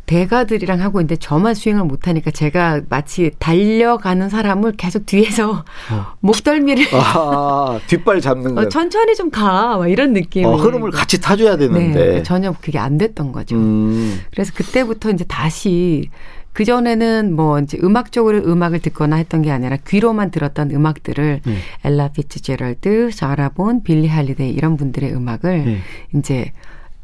대가들이랑 0.06 0.80
하고 0.80 1.00
있는데 1.00 1.16
저만 1.16 1.54
스윙을 1.54 1.84
못하니까 1.84 2.30
제가 2.30 2.82
마치 2.88 3.32
달려가는 3.38 4.28
사람을 4.28 4.72
계속 4.72 5.04
뒤에서 5.06 5.64
목덜미를 6.20 6.86
아, 6.94 7.78
뒷발 7.86 8.20
잡는 8.20 8.54
거. 8.54 8.62
어, 8.62 8.68
천천히 8.68 9.14
좀 9.14 9.30
가. 9.30 9.76
막 9.76 9.88
이런 9.88 10.12
느낌. 10.12 10.46
어, 10.46 10.56
흐름을 10.56 10.90
같이 10.92 11.20
타줘야 11.20 11.56
네, 11.56 11.68
되는데. 11.68 12.22
전혀 12.22 12.52
그게 12.52 12.78
안 12.78 12.98
됐던 12.98 13.32
거죠. 13.32 13.56
음. 13.56 14.20
그래서 14.30 14.52
그때부터 14.54 15.10
이제 15.10 15.24
다시 15.24 16.08
그 16.52 16.64
전에는 16.64 17.34
뭐 17.34 17.58
이제 17.58 17.76
음악적으로 17.82 18.38
음악을 18.38 18.78
듣거나 18.78 19.16
했던 19.16 19.42
게 19.42 19.50
아니라 19.50 19.76
귀로만 19.86 20.30
들었던 20.30 20.70
음악들을 20.70 21.40
네. 21.44 21.56
엘라 21.84 22.08
피츠제럴드, 22.08 23.10
사라 23.10 23.46
본, 23.46 23.82
빌리 23.82 24.08
할리데이 24.08 24.50
이런 24.52 24.78
분들의 24.78 25.12
음악을 25.12 25.64
네. 25.64 25.78
이제 26.14 26.52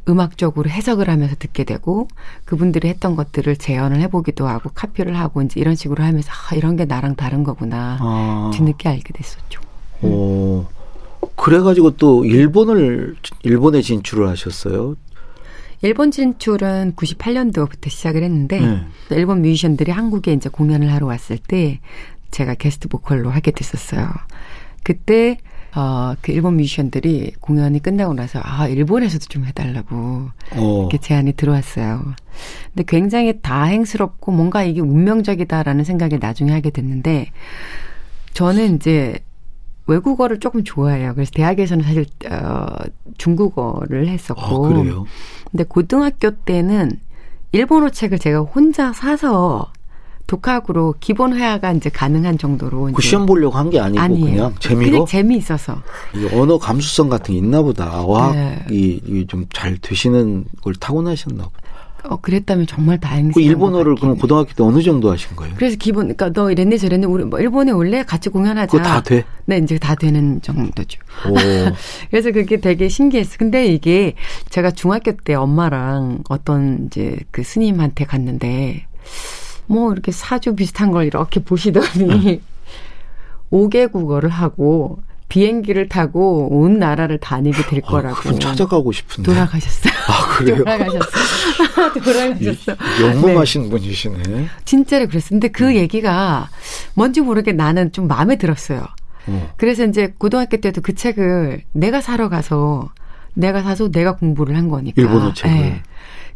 음악적으로 0.08 0.68
해석을 0.68 1.08
하면서 1.08 1.36
듣게 1.38 1.64
되고 1.64 2.08
그분들이 2.44 2.88
했던 2.88 3.14
것들을 3.14 3.56
재현을 3.56 4.00
해보기도 4.00 4.48
하고 4.48 4.70
카피를 4.74 5.16
하고 5.16 5.42
이제 5.42 5.60
이런 5.60 5.74
식으로 5.74 6.02
하면서 6.02 6.30
아, 6.30 6.54
이런 6.54 6.76
게 6.76 6.84
나랑 6.84 7.16
다른 7.16 7.44
거구나 7.44 7.98
아. 8.00 8.50
뒤늦게 8.54 8.88
알게 8.88 9.12
됐었죠. 9.12 9.60
어. 10.02 10.68
그래가지고 11.36 11.96
또 11.96 12.24
일본을 12.24 13.16
일본에 13.42 13.80
진출을 13.80 14.28
하셨어요. 14.28 14.96
일본 15.82 16.12
진출은 16.12 16.94
98년도부터 16.96 17.90
시작을 17.90 18.22
했는데 18.22 18.60
네. 18.60 18.86
일본 19.10 19.42
뮤지션들이 19.42 19.90
한국에 19.90 20.32
이제 20.32 20.48
공연을 20.48 20.92
하러 20.92 21.06
왔을 21.06 21.38
때 21.38 21.80
제가 22.30 22.54
게스트 22.54 22.88
보컬로 22.88 23.30
하게 23.30 23.50
됐었어요. 23.50 24.08
그때 24.84 25.38
어, 25.74 26.14
그 26.20 26.32
일본 26.32 26.56
뮤지션들이 26.56 27.32
공연이 27.40 27.80
끝나고 27.80 28.12
나서 28.12 28.40
아 28.42 28.68
일본에서도 28.68 29.24
좀 29.26 29.44
해달라고 29.44 30.28
어. 30.52 30.80
이렇게 30.80 30.98
제안이 30.98 31.32
들어왔어요. 31.32 32.14
근데 32.74 32.84
굉장히 32.86 33.40
다행스럽고 33.40 34.32
뭔가 34.32 34.64
이게 34.64 34.80
운명적이다라는 34.80 35.84
생각을 35.84 36.18
나중에 36.20 36.52
하게 36.52 36.70
됐는데 36.70 37.30
저는 38.34 38.76
이제 38.76 39.18
외국어를 39.86 40.40
조금 40.40 40.62
좋아해요. 40.62 41.14
그래서 41.14 41.30
대학에서는 41.34 41.84
사실 41.84 42.06
어 42.30 42.66
중국어를 43.18 44.08
했었고 44.08 44.66
아, 44.66 44.68
그래요? 44.68 45.06
근데 45.50 45.64
고등학교 45.64 46.30
때는 46.30 47.00
일본어 47.52 47.90
책을 47.90 48.18
제가 48.18 48.40
혼자 48.40 48.92
사서 48.92 49.72
독학으로 50.26 50.94
기본 51.00 51.36
회화가 51.36 51.72
이제 51.72 51.90
가능한 51.90 52.38
정도로 52.38 52.84
그 52.84 52.90
이제 53.00 53.08
시험 53.08 53.26
보려고 53.26 53.56
한 53.58 53.70
게 53.70 53.78
아니고 53.80 54.00
아니에요. 54.02 54.24
그냥 54.24 54.54
재미로 54.60 54.90
그냥 54.90 55.06
재미있어서. 55.06 55.82
이 56.14 56.28
언어 56.36 56.58
감수성 56.58 57.08
같은 57.08 57.32
게 57.34 57.38
있나 57.38 57.62
보다. 57.62 57.86
네. 57.90 57.96
어학이 58.04 59.26
좀잘 59.28 59.78
되시는 59.78 60.44
걸 60.62 60.74
타고나셨나 60.74 61.44
보다. 61.44 61.62
어 62.04 62.16
그랬다면 62.16 62.66
정말 62.66 62.98
다행스러운 62.98 63.32
그 63.32 63.40
일본어를 63.40 63.94
것 63.94 64.00
그럼. 64.00 64.18
고등학교 64.18 64.52
때 64.54 64.64
어느 64.64 64.82
정도 64.82 65.12
하신 65.12 65.36
거예요? 65.36 65.54
그래서 65.56 65.76
기본 65.78 66.06
그러니까 66.06 66.30
너 66.32 66.50
이랬네 66.50 66.76
저랬네 66.76 67.06
우리 67.06 67.22
뭐 67.24 67.38
일본에 67.38 67.70
올래 67.70 68.02
같이 68.02 68.28
공연하자. 68.28 68.66
그거 68.72 68.82
다 68.82 69.00
돼? 69.00 69.24
네 69.44 69.58
이제 69.58 69.78
다 69.78 69.94
되는 69.94 70.42
정도죠. 70.42 70.98
오. 71.30 71.34
그래서 72.10 72.32
그게 72.32 72.56
되게 72.60 72.88
신기했어. 72.88 73.36
근데 73.38 73.66
이게 73.66 74.14
제가 74.50 74.72
중학교 74.72 75.12
때 75.12 75.34
엄마랑 75.34 76.24
어떤 76.28 76.86
이제 76.86 77.18
그 77.30 77.44
스님한테 77.44 78.04
갔는데 78.04 78.84
뭐 79.72 79.92
이렇게 79.92 80.12
사주 80.12 80.54
비슷한 80.54 80.90
걸 80.90 81.06
이렇게 81.06 81.40
보시더니 81.42 82.40
5개 83.50 83.90
국어를 83.90 84.28
하고 84.30 85.02
비행기를 85.28 85.88
타고 85.88 86.48
온 86.50 86.78
나라를 86.78 87.16
다니게 87.18 87.64
될 87.66 87.80
아, 87.86 87.88
거라고 87.88 88.16
그분 88.16 88.38
찾아가고 88.38 88.92
싶은데. 88.92 89.32
돌아가셨어요. 89.32 89.92
아, 90.08 90.36
그래요? 90.36 90.56
돌아가셨어. 90.58 91.10
돌아가셨어. 92.04 92.76
영롱하신 93.00 93.70
분이시네. 93.70 94.48
진짜로 94.66 95.06
그랬어. 95.08 95.30
근데 95.30 95.48
그 95.48 95.74
얘기가 95.74 96.50
뭔지 96.94 97.22
모르게 97.22 97.52
나는 97.52 97.92
좀 97.92 98.08
마음에 98.08 98.36
들었어요. 98.36 98.84
어. 99.26 99.52
그래서 99.56 99.86
이제 99.86 100.12
고등학교 100.18 100.58
때도 100.58 100.82
그 100.82 100.94
책을 100.94 101.62
내가 101.72 102.02
사러 102.02 102.28
가서 102.28 102.90
내가 103.32 103.62
사서 103.62 103.90
내가 103.90 104.16
공부를 104.16 104.54
한 104.54 104.68
거니까. 104.68 105.00
일본어 105.00 105.32
책을. 105.32 105.56
예. 105.56 105.82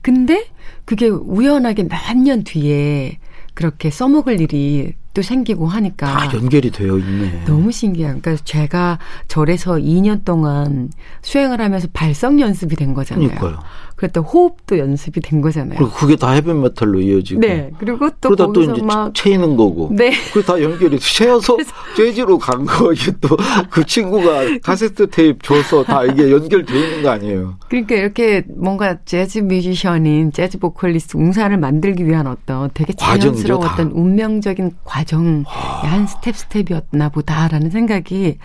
근데 0.00 0.47
그게 0.87 1.09
우연하게 1.09 1.83
몇 1.85 2.16
년 2.16 2.45
뒤에 2.45 3.19
그렇게 3.56 3.88
써먹을 3.90 4.38
일이 4.42 4.92
또 5.14 5.22
생기고 5.22 5.66
하니까 5.66 6.06
다 6.06 6.34
연결이 6.34 6.70
되어 6.70 6.98
있네. 6.98 7.44
너무 7.46 7.72
신기해요. 7.72 8.18
그러니까 8.20 8.36
제가 8.44 8.98
절에서 9.28 9.76
2년 9.76 10.26
동안 10.26 10.90
수행을 11.22 11.62
하면서 11.62 11.88
발성 11.90 12.38
연습이 12.38 12.76
된 12.76 12.92
거잖아요. 12.92 13.28
그러니까요. 13.30 13.64
그랬다 13.97 14.21
호흡도 14.21 14.79
연습이 14.79 15.21
된 15.21 15.41
거잖아요. 15.41 15.79
그리고 15.79 15.93
그게 15.93 16.17
다 16.17 16.33
헤비 16.33 16.53
메탈로 16.53 17.00
이어지고. 17.00 17.41
네. 17.41 17.71
그리고 17.79 18.11
또 18.21 18.29
그러다 18.29 18.53
또 18.53 18.62
이제 18.62 18.83
막 18.83 19.15
채이는 19.15 19.57
거고. 19.57 19.88
네. 19.93 20.12
그게 20.33 20.45
다 20.45 20.61
연결이 20.62 20.99
채어서 20.99 21.57
재즈로 21.97 22.38
간 22.38 22.65
거. 22.67 22.93
이게 22.93 23.12
또 23.21 23.37
그 23.71 23.85
친구가 23.85 24.59
카세트 24.62 25.09
테이프 25.11 25.38
줘서 25.43 25.83
다 25.85 26.05
이게 26.05 26.31
연결돼 26.31 26.79
있는 26.79 27.03
거 27.03 27.11
아니에요. 27.11 27.57
그러니까 27.69 27.95
이렇게 27.95 28.45
뭔가 28.55 28.99
재즈 29.05 29.41
뮤지션인 29.41 30.33
재즈 30.33 30.59
보컬리스트 30.59 31.17
웅산을 31.17 31.57
만들기 31.59 32.07
위한 32.07 32.26
어떤 32.26 32.71
되게 32.75 32.93
자연스러웠던 32.93 33.88
다. 33.88 33.95
운명적인 33.95 34.73
과정의 34.85 35.45
한 35.47 36.07
스텝 36.07 36.37
스텝이었나 36.37 37.09
보다라는 37.11 37.71
생각이 37.71 38.38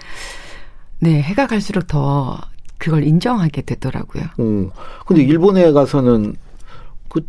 네 0.99 1.21
해가 1.21 1.47
갈수록 1.47 1.87
더 1.87 2.39
그걸 2.81 3.03
인정하게 3.03 3.61
되더라고요. 3.61 4.23
어. 4.39 4.69
근데 5.05 5.21
일본에 5.21 5.71
가서는 5.71 6.35
그 7.07 7.23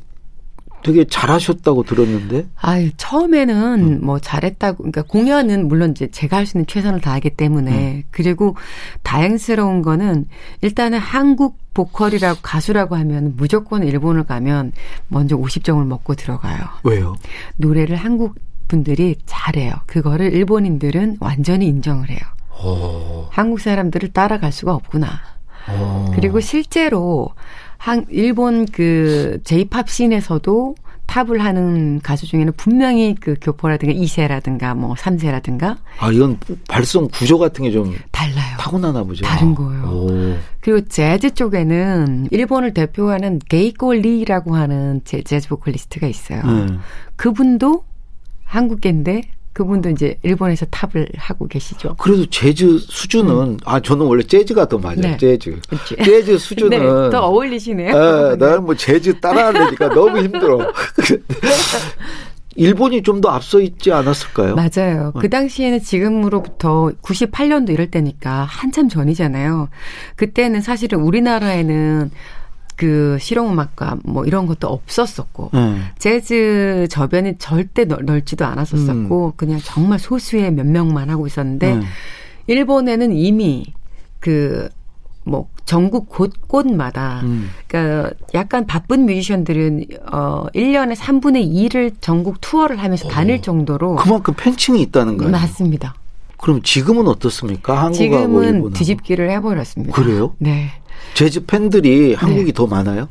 되게 0.82 1.04
잘하셨다고 1.06 1.82
들었는데. 1.82 2.47
아 2.59 2.88
처음에는 2.97 4.00
뭐 4.02 4.18
잘했다고 4.18 4.78
그러니까 4.78 5.02
공연은 5.02 5.68
물론 5.68 5.90
이제 5.90 6.11
제가 6.11 6.38
할 6.38 6.47
수 6.47 6.56
있는 6.56 6.66
최선을 6.66 7.02
다하기 7.02 7.30
때문에 7.30 8.04
그리고 8.11 8.56
다행스러운 9.02 9.82
거는 9.82 10.26
일단은 10.62 10.99
한국 10.99 11.59
보컬이라고 11.75 12.40
가수라고 12.42 12.97
하면 12.97 13.35
무조건 13.37 13.82
일본을 13.85 14.25
가면 14.25 14.73
먼저 15.09 15.37
50점을 15.37 15.85
먹고 15.87 16.14
들어가요. 16.14 16.61
왜요? 16.82 17.14
노래를 17.59 17.97
한국 17.97 18.37
분들이 18.68 19.16
잘해요. 19.26 19.75
그거를 19.87 20.32
일본인들은 20.32 21.18
완전히 21.21 21.66
인정을 21.66 22.09
해요. 22.09 22.21
오. 22.64 23.26
한국 23.30 23.61
사람들을 23.61 24.12
따라갈 24.14 24.50
수가 24.50 24.75
없구나. 24.75 25.31
어. 25.69 26.11
그리고 26.14 26.40
실제로 26.40 27.31
한 27.78 28.04
일본 28.11 28.66
그 28.66 29.40
J-팝 29.45 29.88
씬에서도 29.88 30.75
탑을 31.07 31.45
하는 31.45 32.00
가수 32.02 32.26
중에는 32.26 32.52
분명히 32.57 33.14
그 33.14 33.35
교포라든가 33.40 33.92
2세라든가 33.92 34.75
뭐 34.75 34.95
3세라든가 34.95 35.76
아 35.99 36.11
이건 36.11 36.38
발성 36.69 37.09
구조 37.12 37.38
같은 37.38 37.64
게 37.64 37.71
좀 37.73 37.95
달라요. 38.12 38.57
타고나나 38.59 39.02
보죠. 39.04 39.25
다른 39.26 39.54
거예요. 39.54 39.83
오. 39.85 40.37
그리고 40.61 40.88
재즈 40.88 41.35
쪽에는 41.35 42.28
일본을 42.31 42.73
대표하는 42.73 43.40
게이코 43.47 43.92
리라고 43.95 44.54
하는 44.57 45.02
제- 45.04 45.23
재즈 45.23 45.49
보컬리스트가 45.49 46.07
있어요. 46.07 46.40
네. 46.45 46.66
그분도 47.16 47.85
한국계인데 48.45 49.23
그분도 49.52 49.90
이제 49.90 50.18
일본에서 50.23 50.66
탑을 50.71 51.09
하고 51.16 51.47
계시죠. 51.47 51.97
그래도 51.99 52.25
재즈 52.26 52.78
수준은 52.78 53.59
아 53.64 53.80
저는 53.80 54.06
원래 54.06 54.23
재즈가 54.23 54.66
더 54.68 54.78
맞아요. 54.78 54.97
음. 54.97 55.00
네. 55.02 55.16
재즈. 55.18 55.61
그치? 55.68 55.97
재즈 55.97 56.38
수준은 56.40 56.71
네, 56.71 57.11
또 57.11 57.18
어울리시네요. 57.18 57.88
예, 57.88 58.37
나는 58.37 58.64
뭐 58.64 58.75
재즈 58.75 59.21
따라하려니까 59.21 59.90
너무 59.94 60.18
힘들어. 60.18 60.59
일본이 62.54 63.02
좀 63.02 63.21
더 63.23 63.30
앞서 63.30 63.61
있지 63.61 63.92
않았을까요? 63.92 64.56
맞아요. 64.56 65.12
그 65.18 65.28
당시에는 65.30 65.80
지금으로부터 65.80 66.90
98년도 67.02 67.71
이럴 67.71 67.90
때니까 67.90 68.42
한참 68.42 68.88
전이잖아요. 68.88 69.68
그때는 70.16 70.61
사실은 70.61 71.00
우리나라에는 71.00 72.11
그 72.82 73.16
실용음악과 73.20 73.98
뭐 74.04 74.24
이런 74.24 74.46
것도 74.46 74.66
없었었고 74.66 75.50
네. 75.52 75.78
재즈 75.98 76.88
저변이 76.90 77.36
절대 77.38 77.84
넓, 77.84 78.02
넓지도 78.02 78.44
않았었었고 78.44 79.34
그냥 79.36 79.60
정말 79.62 80.00
소수의 80.00 80.52
몇 80.52 80.66
명만 80.66 81.08
하고 81.08 81.28
있었는데 81.28 81.76
네. 81.76 81.82
일본에는 82.48 83.12
이미 83.12 83.72
그, 84.18 84.68
뭐, 85.24 85.48
전국 85.64 86.08
곳곳마다, 86.08 87.20
음. 87.24 87.50
그니까 87.66 88.10
약간 88.34 88.66
바쁜 88.66 89.04
뮤지션들은, 89.06 89.84
어, 90.12 90.46
1년에 90.54 90.94
3분의 90.96 91.52
2를 91.52 91.92
전국 92.00 92.40
투어를 92.40 92.78
하면서 92.78 93.08
다닐 93.08 93.42
정도로. 93.42 93.96
그만큼 93.96 94.34
팬층이 94.36 94.80
있다는 94.82 95.16
거예요. 95.18 95.30
맞습니다. 95.32 95.94
그럼 96.36 96.60
지금은 96.62 97.06
어떻습니까? 97.06 97.72
한국하고 97.74 97.94
지금은 97.94 98.44
일본하고. 98.44 98.70
뒤집기를 98.70 99.30
해버렸습니다. 99.30 99.94
그래요? 99.94 100.34
네. 100.38 100.70
재즈 101.14 101.46
팬들이 101.46 102.14
한국이 102.14 102.52
더 102.52 102.66
많아요? 102.66 103.08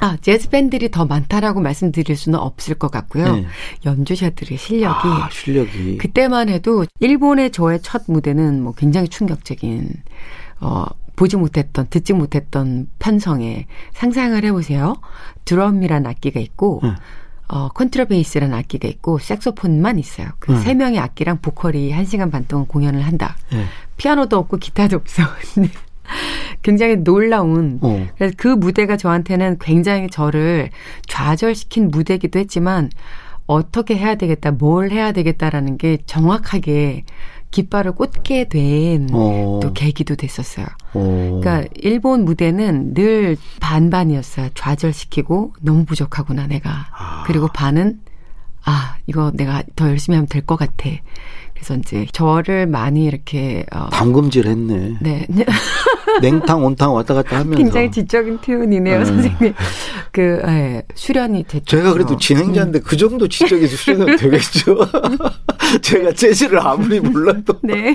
아, 0.00 0.16
재즈 0.20 0.48
밴들이 0.48 0.90
더 0.90 1.04
많다라고 1.04 1.60
말씀드릴 1.60 2.16
수는 2.16 2.38
없을 2.38 2.74
것 2.74 2.90
같고요. 2.90 3.36
네. 3.36 3.46
연주자들의 3.84 4.58
실력이 4.58 5.08
아, 5.08 5.28
실력이. 5.30 5.98
그때만 5.98 6.48
해도 6.48 6.84
일본의 6.98 7.52
저의 7.52 7.80
첫 7.82 8.02
무대는 8.08 8.62
뭐 8.62 8.72
굉장히 8.72 9.08
충격적인 9.08 9.90
어 10.60 10.86
보지 11.14 11.36
못했던 11.36 11.86
듣지 11.88 12.14
못했던 12.14 12.88
편성에 12.98 13.66
상상을 13.92 14.42
해보세요. 14.42 14.96
드럼이라는 15.44 16.10
악기가 16.10 16.40
있고 16.40 16.80
네. 16.82 16.90
어 17.48 17.68
컨트라베이스라는 17.68 18.56
악기가 18.56 18.88
있고 18.88 19.18
색소폰만 19.18 19.98
있어요. 19.98 20.28
그 20.38 20.52
네. 20.52 20.58
세 20.58 20.74
명의 20.74 20.98
악기랑 20.98 21.38
보컬이 21.42 21.92
한 21.92 22.06
시간 22.06 22.30
반 22.30 22.46
동안 22.46 22.66
공연을 22.66 23.02
한다. 23.02 23.36
예. 23.52 23.66
피아노도 23.98 24.38
없고 24.38 24.56
기타도 24.56 24.96
없어. 24.96 25.22
근데 26.62 26.62
굉장히 26.62 26.96
놀라운 26.96 27.78
어. 27.82 28.06
그래서 28.16 28.34
그 28.36 28.48
무대가 28.48 28.96
저한테는 28.96 29.58
굉장히 29.60 30.08
저를 30.08 30.70
좌절시킨 31.06 31.90
무대이기도 31.90 32.38
했지만 32.38 32.90
어떻게 33.46 33.96
해야 33.96 34.14
되겠다, 34.14 34.50
뭘 34.52 34.90
해야 34.90 35.12
되겠다라는 35.12 35.76
게 35.78 35.98
정확하게 36.06 37.04
깃발을 37.50 37.92
꽂게 37.92 38.48
된또 38.48 39.60
어. 39.62 39.72
계기도 39.74 40.14
됐었어요. 40.16 40.66
어. 40.94 41.40
그러니까 41.42 41.68
일본 41.74 42.24
무대는 42.24 42.94
늘 42.94 43.36
반반이었어요. 43.60 44.48
좌절시키고 44.54 45.52
너무 45.60 45.84
부족하구나 45.84 46.46
내가. 46.46 46.86
아. 46.96 47.24
그리고 47.26 47.48
반은 47.48 48.00
아 48.64 48.96
이거 49.06 49.32
내가 49.34 49.62
더 49.76 49.88
열심히 49.88 50.16
하면 50.16 50.28
될 50.28 50.46
것 50.46 50.56
같아. 50.56 50.88
그래서 51.52 51.76
이제 51.76 52.06
저를 52.12 52.66
많이 52.66 53.04
이렇게 53.04 53.66
어, 53.72 53.88
담금질 53.90 54.46
했네. 54.46 54.96
네 55.00 55.26
냉탕, 56.20 56.64
온탕 56.64 56.94
왔다 56.94 57.14
갔다 57.14 57.38
하면서. 57.38 57.56
굉장히 57.56 57.90
지적인 57.90 58.38
표현이네요, 58.38 58.98
네. 58.98 59.04
선생님. 59.04 59.54
그, 60.12 60.42
예, 60.46 60.82
수련이 60.94 61.44
됐죠. 61.44 61.64
제가 61.64 61.92
그래도 61.92 62.16
진행자인데 62.16 62.80
그 62.80 62.96
정도 62.96 63.26
지적에서 63.28 63.76
수련은 63.76 64.16
되겠죠. 64.16 64.76
제가 65.82 66.12
재즈를 66.12 66.58
아무리 66.60 67.00
몰라도. 67.00 67.54
네. 67.62 67.94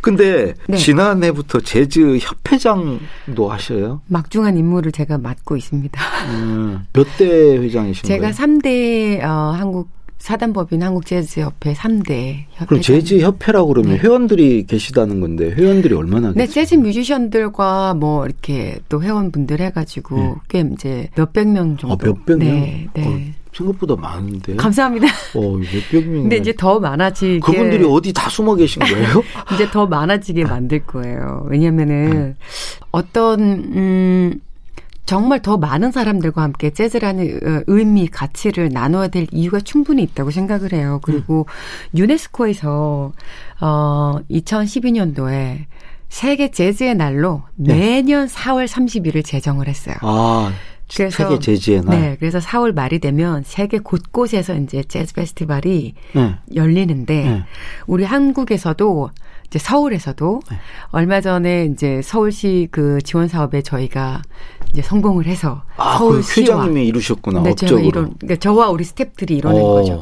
근데 0.00 0.54
네. 0.68 0.76
지난해부터 0.76 1.60
재즈 1.60 2.18
협회장도 2.20 3.50
하셔요? 3.50 4.00
막중한 4.06 4.56
임무를 4.56 4.92
제가 4.92 5.18
맡고 5.18 5.56
있습니다. 5.56 6.00
음, 6.30 6.86
몇대 6.92 7.58
회장이신 7.58 8.04
제가 8.06 8.30
거예요? 8.30 8.34
3대, 8.34 9.22
어, 9.24 9.52
한국, 9.58 9.88
사단법인 10.18 10.82
한국재즈협회 10.82 11.74
3대 11.74 12.44
협회. 12.50 12.66
그럼 12.66 12.82
재즈 12.82 13.20
협회라고 13.20 13.68
그러면 13.68 13.92
네. 13.92 13.98
회원들이 13.98 14.66
계시다는 14.66 15.20
건데 15.20 15.50
회원들이 15.50 15.94
얼마나 15.94 16.32
네? 16.34 16.46
재즈 16.46 16.74
뮤지션들과 16.74 17.94
뭐 17.94 18.26
이렇게 18.26 18.78
또 18.88 19.02
회원분들 19.02 19.60
해가지고 19.60 20.16
네. 20.16 20.34
꽤 20.48 20.60
이제 20.72 21.08
몇백 21.16 21.48
명 21.48 21.76
정도. 21.76 21.94
아, 21.94 21.98
몇백 22.02 22.38
명? 22.38 22.38
네, 22.38 22.88
네. 22.94 23.06
어, 23.06 23.48
생각보다 23.52 23.96
많은데. 23.96 24.56
감사합니다. 24.56 25.06
어, 25.34 25.56
몇백 25.56 26.08
명. 26.08 26.22
근데 26.22 26.36
이제 26.36 26.52
더 26.52 26.80
많아지게. 26.80 27.38
그분들이 27.40 27.84
어디 27.84 28.12
다 28.12 28.28
숨어 28.28 28.54
계신 28.56 28.82
거예요? 28.82 29.22
이제 29.54 29.70
더 29.70 29.86
많아지게 29.86 30.44
만들 30.44 30.84
거예요. 30.84 31.46
왜냐면은 31.48 32.10
네. 32.10 32.34
어떤 32.90 33.40
음 33.40 34.40
정말 35.08 35.40
더 35.40 35.56
많은 35.56 35.90
사람들과 35.90 36.42
함께 36.42 36.68
재즈라는 36.68 37.40
어, 37.42 37.62
의미, 37.66 38.08
가치를 38.08 38.68
나눠야 38.70 39.08
될 39.08 39.26
이유가 39.32 39.58
충분히 39.58 40.02
있다고 40.02 40.30
생각을 40.30 40.74
해요. 40.74 41.00
그리고 41.02 41.46
유네스코에서 41.96 43.12
어 43.62 44.18
2012년도에 44.30 45.64
세계 46.10 46.50
재즈의 46.50 46.94
날로 46.96 47.42
네. 47.56 47.74
매년 47.74 48.26
4월 48.26 48.68
30일을 48.68 49.24
제정을 49.24 49.66
했어요. 49.66 49.96
아, 50.02 50.52
그래서- 50.94 51.16
세계 51.24 51.38
재즈의 51.38 51.84
날. 51.86 52.00
네, 52.00 52.16
그래서 52.18 52.38
4월 52.38 52.74
말이 52.74 52.98
되면 52.98 53.42
세계 53.46 53.78
곳곳에서 53.78 54.56
이제 54.56 54.82
재즈 54.82 55.14
페스티벌이 55.14 55.94
네. 56.14 56.34
열리는데 56.54 57.24
네. 57.24 57.44
우리 57.86 58.04
한국에서도 58.04 59.08
이제 59.46 59.58
서울에서도 59.58 60.42
네. 60.50 60.56
얼마 60.90 61.22
전에 61.22 61.64
이제 61.64 62.02
서울시 62.02 62.68
그 62.70 63.00
지원 63.02 63.28
사업에 63.28 63.62
저희가 63.62 64.20
이제 64.72 64.82
성공을 64.82 65.26
해서 65.26 65.62
아, 65.76 65.98
그 65.98 66.04
서울시와 66.22 66.62
회장님이 66.62 66.86
이루셨구나. 66.88 67.42
네. 67.42 67.54
제가 67.54 67.80
이런 67.80 68.14
그러니까 68.18 68.36
저와 68.36 68.70
우리 68.70 68.84
스태프들이 68.84 69.36
이뤄낸 69.36 69.62
어. 69.62 69.72
거죠. 69.74 70.00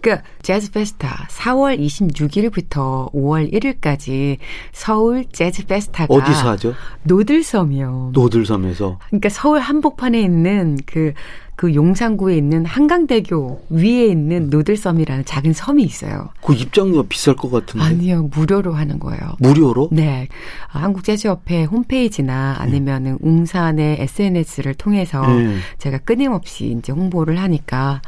그러니까 0.00 0.26
재즈 0.42 0.72
페스타 0.72 1.28
4월 1.30 1.78
26일부터 1.78 3.12
5월 3.12 3.52
1일까지 3.52 4.38
서울 4.72 5.24
재즈 5.30 5.66
페스타가 5.66 6.12
어디서 6.12 6.50
하죠? 6.50 6.74
노들섬이요. 7.04 8.10
노들섬에서. 8.12 8.98
그러니까 9.08 9.28
서울 9.28 9.60
한복판에 9.60 10.20
있는 10.20 10.78
그, 10.86 11.12
그 11.58 11.74
용산구에 11.74 12.36
있는 12.36 12.64
한강대교 12.64 13.66
위에 13.70 14.06
있는 14.06 14.48
노들섬이라는 14.48 15.24
작은 15.24 15.52
섬이 15.52 15.82
있어요. 15.82 16.28
그 16.40 16.54
입장료가 16.54 17.08
비쌀 17.08 17.34
것 17.34 17.50
같은데. 17.50 17.84
아니요, 17.84 18.30
무료로 18.32 18.74
하는 18.74 19.00
거예요. 19.00 19.20
무료로? 19.40 19.88
네. 19.90 20.28
아, 20.70 20.78
한국재즈협회 20.78 21.64
홈페이지나 21.64 22.54
아니면은 22.60 23.18
웅산의 23.22 23.96
SNS를 24.02 24.74
통해서 24.74 25.20
네. 25.26 25.56
제가 25.78 25.98
끊임없이 25.98 26.76
이제 26.78 26.92
홍보를 26.92 27.40
하니까 27.40 28.02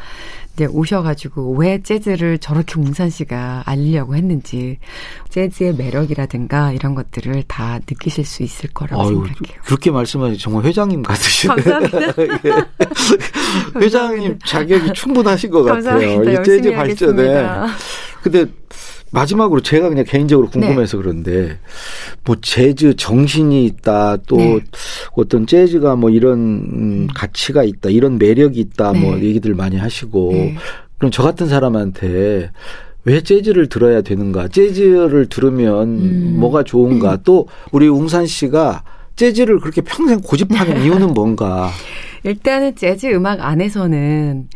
이제 0.60 0.66
오셔가지고 0.70 1.56
왜 1.56 1.82
재즈를 1.82 2.36
저렇게 2.36 2.78
웅산시가 2.78 3.62
알리려고 3.64 4.14
했는지 4.14 4.76
재즈의 5.30 5.74
매력이라든가 5.76 6.72
이런 6.72 6.94
것들을 6.94 7.44
다 7.48 7.78
느끼실 7.78 8.26
수 8.26 8.42
있을 8.42 8.68
거라고 8.74 9.00
아유, 9.02 9.08
생각해요. 9.08 9.62
그렇게 9.64 9.90
말씀하시 9.90 10.36
정말 10.38 10.64
회장님 10.64 11.02
같으시네. 11.02 11.54
감사합니다. 11.54 11.98
예. 12.44 13.80
회장님 13.80 14.38
자격이 14.44 14.92
충분하신 14.92 15.50
것 15.50 15.62
같아요. 15.62 16.22
이 16.24 16.44
재즈 16.44 16.72
발전에. 16.72 16.76
하겠습니다. 16.76 17.66
근데 18.22 18.44
마지막으로 19.12 19.60
제가 19.60 19.88
그냥 19.88 20.04
개인적으로 20.06 20.48
궁금해서 20.48 20.96
네. 20.96 21.02
그런데 21.02 21.58
뭐 22.24 22.36
재즈 22.40 22.94
정신이 22.96 23.64
있다 23.66 24.18
또 24.28 24.36
네. 24.36 24.60
어떤 25.14 25.46
재즈가 25.46 25.96
뭐 25.96 26.10
이런 26.10 26.38
음, 26.38 27.08
가치가 27.14 27.64
있다 27.64 27.90
이런 27.90 28.18
매력이 28.18 28.60
있다 28.60 28.92
뭐 28.92 29.16
네. 29.16 29.24
얘기들 29.24 29.54
많이 29.54 29.76
하시고 29.76 30.32
네. 30.32 30.56
그럼 30.98 31.10
저 31.10 31.22
같은 31.22 31.48
사람한테 31.48 32.50
왜 33.04 33.20
재즈를 33.22 33.68
들어야 33.68 34.02
되는가 34.02 34.48
재즈를 34.48 35.26
들으면 35.28 35.88
음. 35.88 36.36
뭐가 36.38 36.62
좋은가 36.62 37.18
또 37.24 37.48
우리 37.72 37.88
웅산 37.88 38.26
씨가 38.26 38.84
재즈를 39.16 39.58
그렇게 39.58 39.80
평생 39.80 40.20
고집하는 40.20 40.82
이유는 40.84 41.14
뭔가 41.14 41.70
일단은 42.22 42.76
재즈 42.76 43.06
음악 43.08 43.40
안에서는 43.40 44.48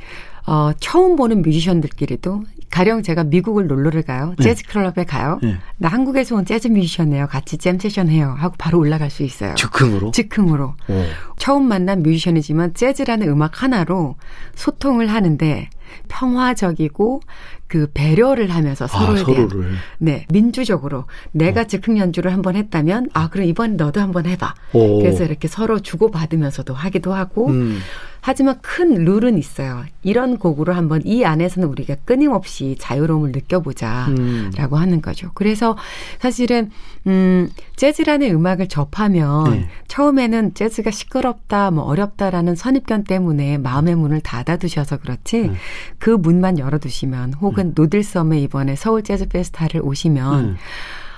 어, 0.46 0.72
처음 0.78 1.16
보는 1.16 1.42
뮤지션들끼리도 1.42 2.42
가령 2.74 3.04
제가 3.04 3.22
미국을 3.22 3.68
놀러를 3.68 4.02
가요. 4.02 4.34
재즈 4.42 4.64
클럽에 4.64 5.04
가요. 5.04 5.38
네. 5.44 5.56
나 5.76 5.86
한국에서 5.88 6.34
온 6.34 6.44
재즈 6.44 6.66
뮤지션이에요. 6.66 7.28
같이 7.28 7.56
잼 7.56 7.78
세션 7.78 8.08
해요. 8.08 8.34
하고 8.36 8.56
바로 8.58 8.80
올라갈 8.80 9.10
수 9.10 9.22
있어요. 9.22 9.54
즉흥으로 9.54 10.10
즉흥으로. 10.10 10.74
어. 10.88 11.04
처음 11.36 11.68
만난 11.68 12.02
뮤지션이지만 12.02 12.74
재즈라는 12.74 13.28
음악 13.28 13.62
하나로 13.62 14.16
소통을 14.56 15.06
하는데 15.06 15.70
평화적이고 16.14 17.20
그 17.66 17.88
배려를 17.92 18.50
하면서 18.50 18.86
서로에 18.86 19.22
아, 19.22 19.24
대한 19.24 19.48
서로를 19.48 19.72
네 19.98 20.26
민주적으로 20.30 21.06
내가 21.32 21.64
즉흥 21.64 21.98
연주를 21.98 22.32
한번 22.32 22.54
했다면 22.54 23.08
아 23.14 23.28
그럼 23.30 23.46
이번 23.46 23.76
너도 23.76 24.00
한번 24.00 24.26
해봐. 24.26 24.54
오. 24.74 25.00
그래서 25.00 25.24
이렇게 25.24 25.48
서로 25.48 25.80
주고 25.80 26.10
받으면서도 26.10 26.72
하기도 26.72 27.12
하고 27.12 27.48
음. 27.48 27.80
하지만 28.26 28.58
큰 28.62 29.04
룰은 29.04 29.36
있어요. 29.36 29.84
이런 30.02 30.38
곡으로 30.38 30.72
한번 30.72 31.02
이 31.04 31.26
안에서는 31.26 31.68
우리가 31.68 31.96
끊임없이 32.06 32.74
자유로움을 32.78 33.32
느껴보자. 33.32 34.06
음. 34.16 34.50
라고 34.56 34.78
하는 34.78 35.02
거죠. 35.02 35.30
그래서 35.34 35.76
사실은, 36.20 36.70
음, 37.06 37.50
재즈라는 37.76 38.30
음악을 38.30 38.68
접하면 38.68 39.50
네. 39.50 39.68
처음에는 39.88 40.54
재즈가 40.54 40.90
시끄럽다, 40.90 41.70
뭐 41.70 41.84
어렵다라는 41.84 42.54
선입견 42.54 43.04
때문에 43.04 43.58
마음의 43.58 43.94
문을 43.96 44.22
닫아두셔서 44.22 45.00
그렇지 45.00 45.48
네. 45.48 45.54
그 46.04 46.10
문만 46.10 46.58
열어두시면 46.58 47.32
혹은 47.40 47.72
노들섬에 47.74 48.38
이번에 48.40 48.76
서울 48.76 49.02
재즈 49.02 49.26
페스타를 49.28 49.80
오시면 49.82 50.44
음. 50.44 50.56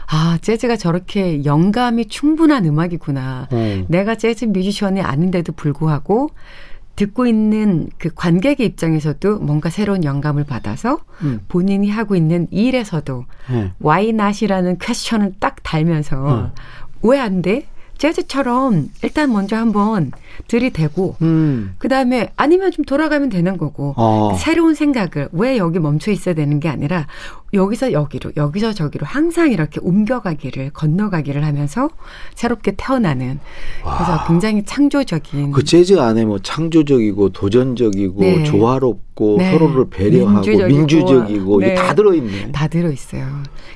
아, 0.07 0.39
재즈가 0.41 0.77
저렇게 0.77 1.45
영감이 1.45 2.07
충분한 2.07 2.65
음악이구나. 2.65 3.49
어. 3.51 3.85
내가 3.89 4.15
재즈 4.15 4.45
뮤지션이 4.45 5.01
아닌데도 5.01 5.55
불구하고 5.55 6.31
듣고 6.95 7.27
있는 7.27 7.89
그 7.99 8.11
관객의 8.15 8.65
입장에서도 8.65 9.41
뭔가 9.41 9.71
새로운 9.71 10.05
영감을 10.05 10.45
받아서 10.45 11.01
음. 11.23 11.41
본인이 11.49 11.91
하고 11.91 12.15
있는 12.15 12.47
일에서도 12.53 13.25
네. 13.51 13.73
why 13.85 14.11
not이라는 14.11 14.79
퀘스천을 14.79 15.33
딱 15.41 15.65
달면서 15.65 16.17
어. 16.17 16.53
왜안 17.03 17.43
돼? 17.43 17.67
재즈처럼 17.99 18.91
일단 19.03 19.33
먼저 19.33 19.57
한번 19.57 20.13
들이대고 20.49 21.17
음. 21.23 21.75
그다음에 21.79 22.31
아니면 22.37 22.71
좀 22.71 22.85
돌아가면 22.85 23.29
되는 23.29 23.57
거고 23.57 23.95
어. 23.97 24.37
새로운 24.39 24.75
생각을 24.75 25.29
왜 25.33 25.57
여기 25.59 25.79
멈춰 25.79 26.11
있어야 26.11 26.35
되는 26.35 26.61
게 26.61 26.69
아니라 26.69 27.07
여기서 27.57 27.93
여기로 27.93 28.33
여기서 28.37 28.73
저기로 28.73 29.07
항상 29.07 29.51
이렇게 29.51 29.81
옮겨가기를 29.83 30.71
건너가기를 30.71 31.45
하면서 31.45 31.89
새롭게 32.35 32.75
태어나는 32.77 33.41
그래서 33.83 34.25
굉장히 34.27 34.65
창조적인 34.65 35.53
그 35.53 35.65
재즈 35.65 35.99
안에 35.99 36.25
뭐 36.25 36.39
창조적이고 36.39 37.31
도전적이고 37.31 38.21
네. 38.21 38.45
조화롭고 38.45 39.37
네. 39.39 39.51
서로를 39.53 39.89
배려하고 39.91 40.41
민주적이고. 40.41 40.69
민주적이고 40.79 41.61
네. 41.61 41.67
이게 41.67 41.75
다 41.75 41.95
들어있네. 41.95 42.53
다 42.53 42.69
들어 42.69 42.91
있어요. 42.91 43.27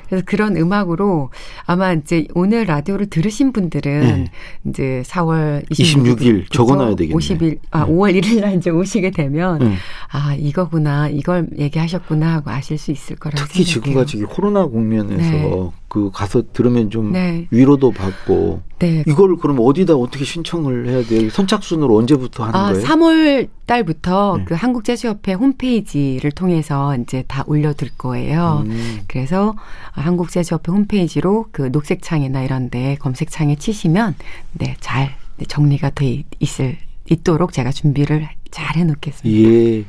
그래서 0.07 0.25
그런 0.27 0.57
음악으로 0.57 1.31
아마 1.67 1.93
이제 1.93 2.27
오늘 2.35 2.65
라디오를 2.65 3.07
들으신 3.07 3.53
분들은 3.53 4.01
네. 4.01 4.25
이제 4.69 5.03
4월 5.07 5.69
26일 5.71 6.17
26일 6.19 6.53
적어놔야 6.53 6.97
되겠네. 6.97 7.15
50일 7.15 7.59
아 7.71 7.85
네. 7.85 7.93
5월 7.93 8.21
1일 8.21 8.41
날 8.41 8.57
이제 8.57 8.71
오시게 8.71 9.13
되면 9.13 9.59
네. 9.59 9.75
아 10.11 10.35
이거구나 10.35 11.09
이걸 11.09 11.49
얘기하셨구나 11.59 12.35
하고 12.35 12.51
아실 12.51 12.77
수 12.77 12.91
있을 12.91 13.17
거라고 13.17 13.47
특히. 13.47 13.65
지금같이 13.73 14.19
이 14.19 14.23
코로나 14.23 14.67
국면에서 14.67 15.31
네. 15.31 15.71
그 15.89 16.11
가서 16.13 16.43
들으면 16.53 16.91
좀 16.91 17.13
네. 17.13 17.47
위로도 17.51 17.91
받고 17.91 18.63
네. 18.79 19.03
이걸 19.07 19.37
그럼 19.37 19.59
어디다 19.61 19.95
어떻게 19.95 20.25
신청을 20.25 20.89
해야 20.89 21.03
돼요? 21.03 21.29
선착순으로 21.31 21.97
언제부터 21.97 22.45
하는 22.45 22.55
아, 22.55 22.73
거예요? 22.73 22.87
3월 22.87 23.49
달부터 23.67 24.37
네. 24.39 24.45
그 24.47 24.55
한국재즈협회 24.55 25.33
홈페이지를 25.33 26.31
통해서 26.31 26.97
이제 26.97 27.25
다 27.27 27.45
올려둘 27.47 27.91
거예요. 27.99 28.65
음. 28.67 29.01
그래서 29.09 29.55
한국재즈협회 29.93 30.71
홈페이지로 30.73 31.47
그 31.51 31.71
녹색창이나 31.73 32.43
이런데 32.43 32.97
검색창에 33.01 33.57
치시면 33.57 34.15
네, 34.53 34.77
잘 34.81 35.17
정리가 35.49 35.91
돼 35.91 36.25
있을 36.39 36.77
있도록 37.11 37.53
제가 37.53 37.73
준비를 37.73 38.29
잘 38.51 38.77
해놓겠습니다. 38.77 39.51
예. 39.51 39.85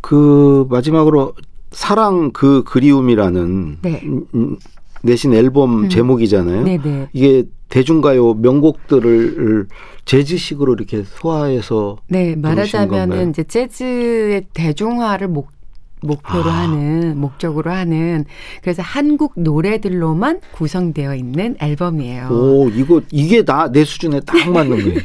그 0.00 0.66
마지막으로 0.70 1.34
사랑 1.70 2.30
그 2.32 2.62
그리움이라는 2.64 3.78
네. 3.82 4.00
음, 4.04 4.26
음, 4.34 4.56
내신 5.02 5.34
앨범 5.34 5.84
음. 5.84 5.88
제목이잖아요. 5.88 6.64
네네. 6.64 7.08
이게 7.12 7.44
대중가요 7.68 8.34
명곡들을 8.34 9.66
재즈식으로 10.04 10.74
이렇게 10.74 11.02
소화해서 11.04 11.96
네? 12.08 12.36
말하자면은 12.36 13.30
이제 13.30 13.42
재즈의 13.42 14.46
대중화를 14.54 15.28
목 15.28 15.50
목표로 16.02 16.44
아. 16.50 16.60
하는 16.60 17.18
목적으로 17.18 17.70
하는 17.72 18.26
그래서 18.62 18.82
한국 18.82 19.32
노래들로만 19.36 20.40
구성되어 20.52 21.14
있는 21.16 21.56
앨범이에요. 21.58 22.28
오 22.30 22.68
이거 22.68 23.00
이게 23.10 23.42
나 23.44 23.68
내 23.72 23.84
수준에 23.84 24.20
딱 24.20 24.36
맞는 24.52 24.76
거예요. 24.84 25.00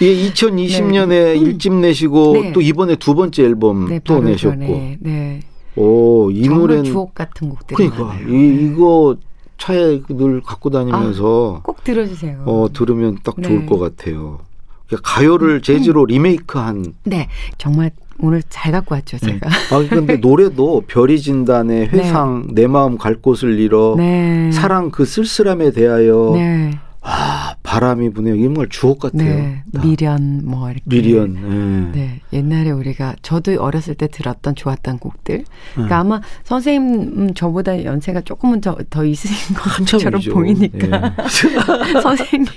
이게 0.00 0.30
2020년에 0.32 1.40
일집 1.42 1.74
내시고 1.74 2.32
네. 2.34 2.52
또 2.52 2.60
이번에 2.60 2.96
두 2.96 3.14
번째 3.14 3.42
앨범 3.44 3.88
네, 3.88 4.00
또 4.04 4.20
내셨고. 4.20 4.54
전에, 4.54 4.96
네. 5.00 5.40
오 5.78 6.30
이 6.30 6.48
노래는 6.48 6.84
주옥 6.84 7.14
같은 7.14 7.48
곡들이 7.50 7.88
그러니까 7.88 8.04
많아요. 8.04 8.28
이, 8.28 8.64
이거 8.66 9.16
차에 9.58 10.02
늘 10.08 10.40
갖고 10.42 10.70
다니면서 10.70 11.60
꼭 11.64 11.82
들어주세요. 11.84 12.42
어 12.46 12.68
들으면 12.72 13.18
딱 13.24 13.36
좋을 13.42 13.60
네. 13.60 13.66
것 13.66 13.78
같아요. 13.78 14.40
그러니까 14.86 15.10
가요를 15.14 15.62
재즈로 15.62 16.04
리메이크한. 16.06 16.94
네, 17.04 17.28
정말 17.58 17.90
오늘 18.20 18.42
잘 18.48 18.72
갖고 18.72 18.94
왔죠 18.94 19.18
제가. 19.18 19.48
아 19.48 19.86
근데 19.88 20.16
노래도 20.22 20.82
별이 20.86 21.20
진단의 21.20 21.88
회상 21.88 22.46
내 22.50 22.66
마음 22.66 22.98
갈 22.98 23.14
곳을 23.16 23.58
잃어 23.58 23.94
네. 23.96 24.50
사랑 24.52 24.90
그 24.90 25.04
쓸쓸함에 25.04 25.70
대하여 25.72 26.32
네. 26.34 26.78
아 27.00 27.47
바람이 27.68 28.10
부네요. 28.14 28.34
정말 28.42 28.66
주옥 28.70 28.98
같아요. 29.00 29.24
네. 29.24 29.62
다. 29.74 29.82
미련 29.82 30.40
뭐 30.46 30.70
이렇게. 30.70 30.82
미련. 30.86 31.92
예. 31.94 31.98
네, 32.00 32.20
옛날에 32.32 32.70
우리가 32.70 33.16
저도 33.20 33.60
어렸을 33.62 33.94
때 33.94 34.08
들었던 34.08 34.54
좋았던 34.54 34.98
곡들. 34.98 35.38
네. 35.38 35.44
그러니까 35.74 35.98
아마 35.98 36.20
선생님 36.44 37.00
음, 37.18 37.34
저보다 37.34 37.84
연세가 37.84 38.22
조금은 38.22 38.62
더, 38.62 38.78
더 38.88 39.04
있으신 39.04 39.54
것처럼. 39.54 40.20
보이니까 40.32 41.14
예. 41.14 42.00
선생님 42.00 42.48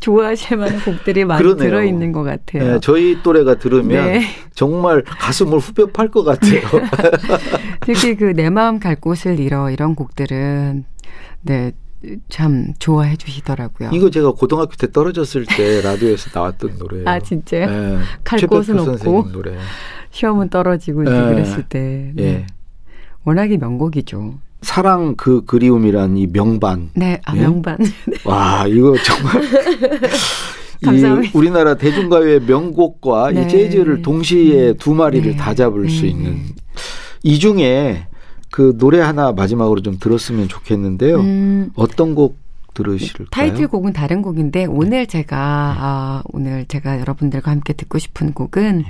좋아하실 0.00 0.56
만한 0.56 0.80
곡들이 0.80 1.24
많이 1.24 1.40
그러네요. 1.42 1.64
들어 1.70 1.84
있는 1.84 2.10
것 2.10 2.24
같아요. 2.24 2.74
예, 2.74 2.78
저희 2.82 3.22
또래가 3.22 3.54
들으면 3.60 4.04
네. 4.04 4.22
정말 4.54 5.02
가슴을 5.04 5.58
후벼 5.60 5.86
팔 5.92 6.08
것 6.10 6.24
같아요. 6.24 6.60
특히 7.86 8.16
그 8.16 8.32
내 8.36 8.50
마음 8.50 8.80
갈 8.80 8.96
곳을 8.96 9.38
잃어 9.38 9.70
이런 9.70 9.94
곡들은 9.94 10.84
네. 11.42 11.72
참 12.28 12.72
좋아해 12.78 13.16
주시더라고요. 13.16 13.90
이거 13.92 14.10
제가 14.10 14.32
고등학교 14.32 14.72
때 14.76 14.90
떨어졌을 14.90 15.44
때 15.46 15.80
라디오에서 15.82 16.30
나왔던 16.34 16.76
노래예요. 16.78 17.08
아 17.08 17.18
진짜요? 17.20 17.62
예, 17.62 17.98
갈 18.24 18.38
최백호 18.38 18.60
곳은 18.60 18.78
없고. 18.78 19.30
노래. 19.32 19.56
시험은 20.10 20.48
떨어지고 20.48 21.02
이제 21.02 21.12
예. 21.12 21.20
그랬을 21.20 21.62
때 21.68 22.12
네. 22.14 22.22
예. 22.24 22.46
워낙에 23.24 23.56
명곡이죠. 23.56 24.34
사랑 24.62 25.14
그 25.16 25.44
그리움이란 25.44 26.16
이 26.16 26.26
명반. 26.26 26.90
네, 26.94 27.20
아, 27.24 27.36
예? 27.36 27.40
명반. 27.42 27.76
와, 28.24 28.66
이거 28.66 28.94
정말 29.04 29.42
이. 30.82 31.30
우리나라 31.34 31.74
대중가요의 31.76 32.40
명곡과 32.40 33.32
네. 33.32 33.42
이 33.42 33.48
재즈를 33.48 34.02
동시에 34.02 34.74
두 34.74 34.94
마리를 34.94 35.32
네. 35.32 35.36
다 35.36 35.54
잡을 35.54 35.88
수 35.90 36.02
네. 36.02 36.08
있는 36.08 36.40
이 37.22 37.38
중에 37.38 38.06
그 38.56 38.74
노래 38.78 39.00
하나 39.00 39.32
마지막으로 39.32 39.82
좀 39.82 39.98
들었으면 39.98 40.48
좋겠는데요. 40.48 41.20
음, 41.20 41.72
어떤 41.76 42.14
곡 42.14 42.38
들으실까요? 42.72 43.28
타이틀곡은 43.30 43.92
다른 43.92 44.22
곡인데 44.22 44.60
네. 44.60 44.64
오늘 44.64 45.06
제가 45.06 45.36
아, 45.78 46.22
오늘 46.32 46.64
제가 46.64 46.98
여러분들과 46.98 47.50
함께 47.50 47.74
듣고 47.74 47.98
싶은 47.98 48.32
곡은 48.32 48.84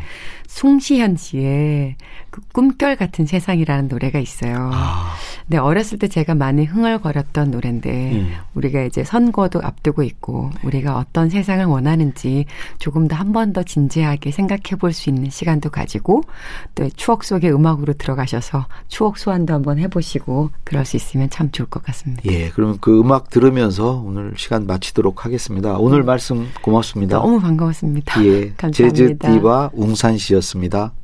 송시현 0.49 1.17
씨의 1.17 1.97
그 2.31 2.41
꿈결 2.53 2.97
같은 2.97 3.27
세상이라는 3.27 3.89
노래가 3.89 4.19
있어요. 4.19 4.71
아, 4.73 5.15
네, 5.47 5.57
어렸을 5.59 5.99
때 5.99 6.09
제가 6.09 6.35
많이 6.35 6.65
흥얼거렸던 6.65 7.51
노래인데 7.51 8.15
예. 8.15 8.27
우리가 8.55 8.83
이제 8.83 9.05
선거도 9.05 9.61
앞두고 9.63 10.03
있고 10.03 10.51
우리가 10.63 10.97
어떤 10.99 11.31
세상을 11.31 11.65
원하는지 11.65 12.45
조금 12.79 13.09
더 13.09 13.17
한 13.17 13.33
번 13.33 13.53
더 13.53 13.63
진지하게 13.63 14.31
생각해 14.31 14.77
볼 14.79 14.93
수 14.93 15.09
있는 15.11 15.31
시간도 15.31 15.71
가지고 15.71 16.23
또 16.75 16.89
추억 16.91 17.25
속의 17.25 17.53
음악으로 17.53 17.95
들어가셔서 17.95 18.67
추억 18.89 19.19
소환도 19.19 19.53
한번 19.55 19.79
해보시고 19.79 20.51
그럴 20.65 20.85
수 20.85 20.97
있으면 20.97 21.29
참 21.31 21.51
좋을 21.51 21.69
것 21.69 21.83
같습니다. 21.85 22.23
예, 22.27 22.51
그러면 22.51 22.79
그 22.81 23.01
음악 23.01 23.31
들으면서 23.31 24.03
오늘 24.05 24.35
시간 24.37 24.67
마치도록 24.67 25.25
하겠습니다. 25.25 25.77
오늘 25.79 26.03
말씀 26.03 26.49
고맙습니다. 26.63 27.19
너무 27.19 27.41
반가웠습니다. 27.41 28.25
예, 28.25 28.53
감사합니다. 28.59 28.73
재즈 28.73 29.19
디바 29.19 29.71
웅산 29.73 30.19
씨 30.19 30.35
였습니다. 30.37 30.95